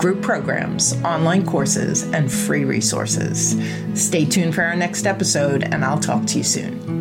group 0.00 0.22
programs, 0.22 0.94
online 1.04 1.44
courses, 1.44 2.02
and 2.14 2.32
free 2.32 2.64
resources. 2.64 3.54
Stay 3.94 4.24
tuned 4.24 4.54
for 4.54 4.62
our 4.62 4.74
next 4.74 5.06
episode, 5.06 5.62
and 5.62 5.84
I'll 5.84 6.00
talk 6.00 6.26
to 6.28 6.38
you 6.38 6.44
soon. 6.44 6.99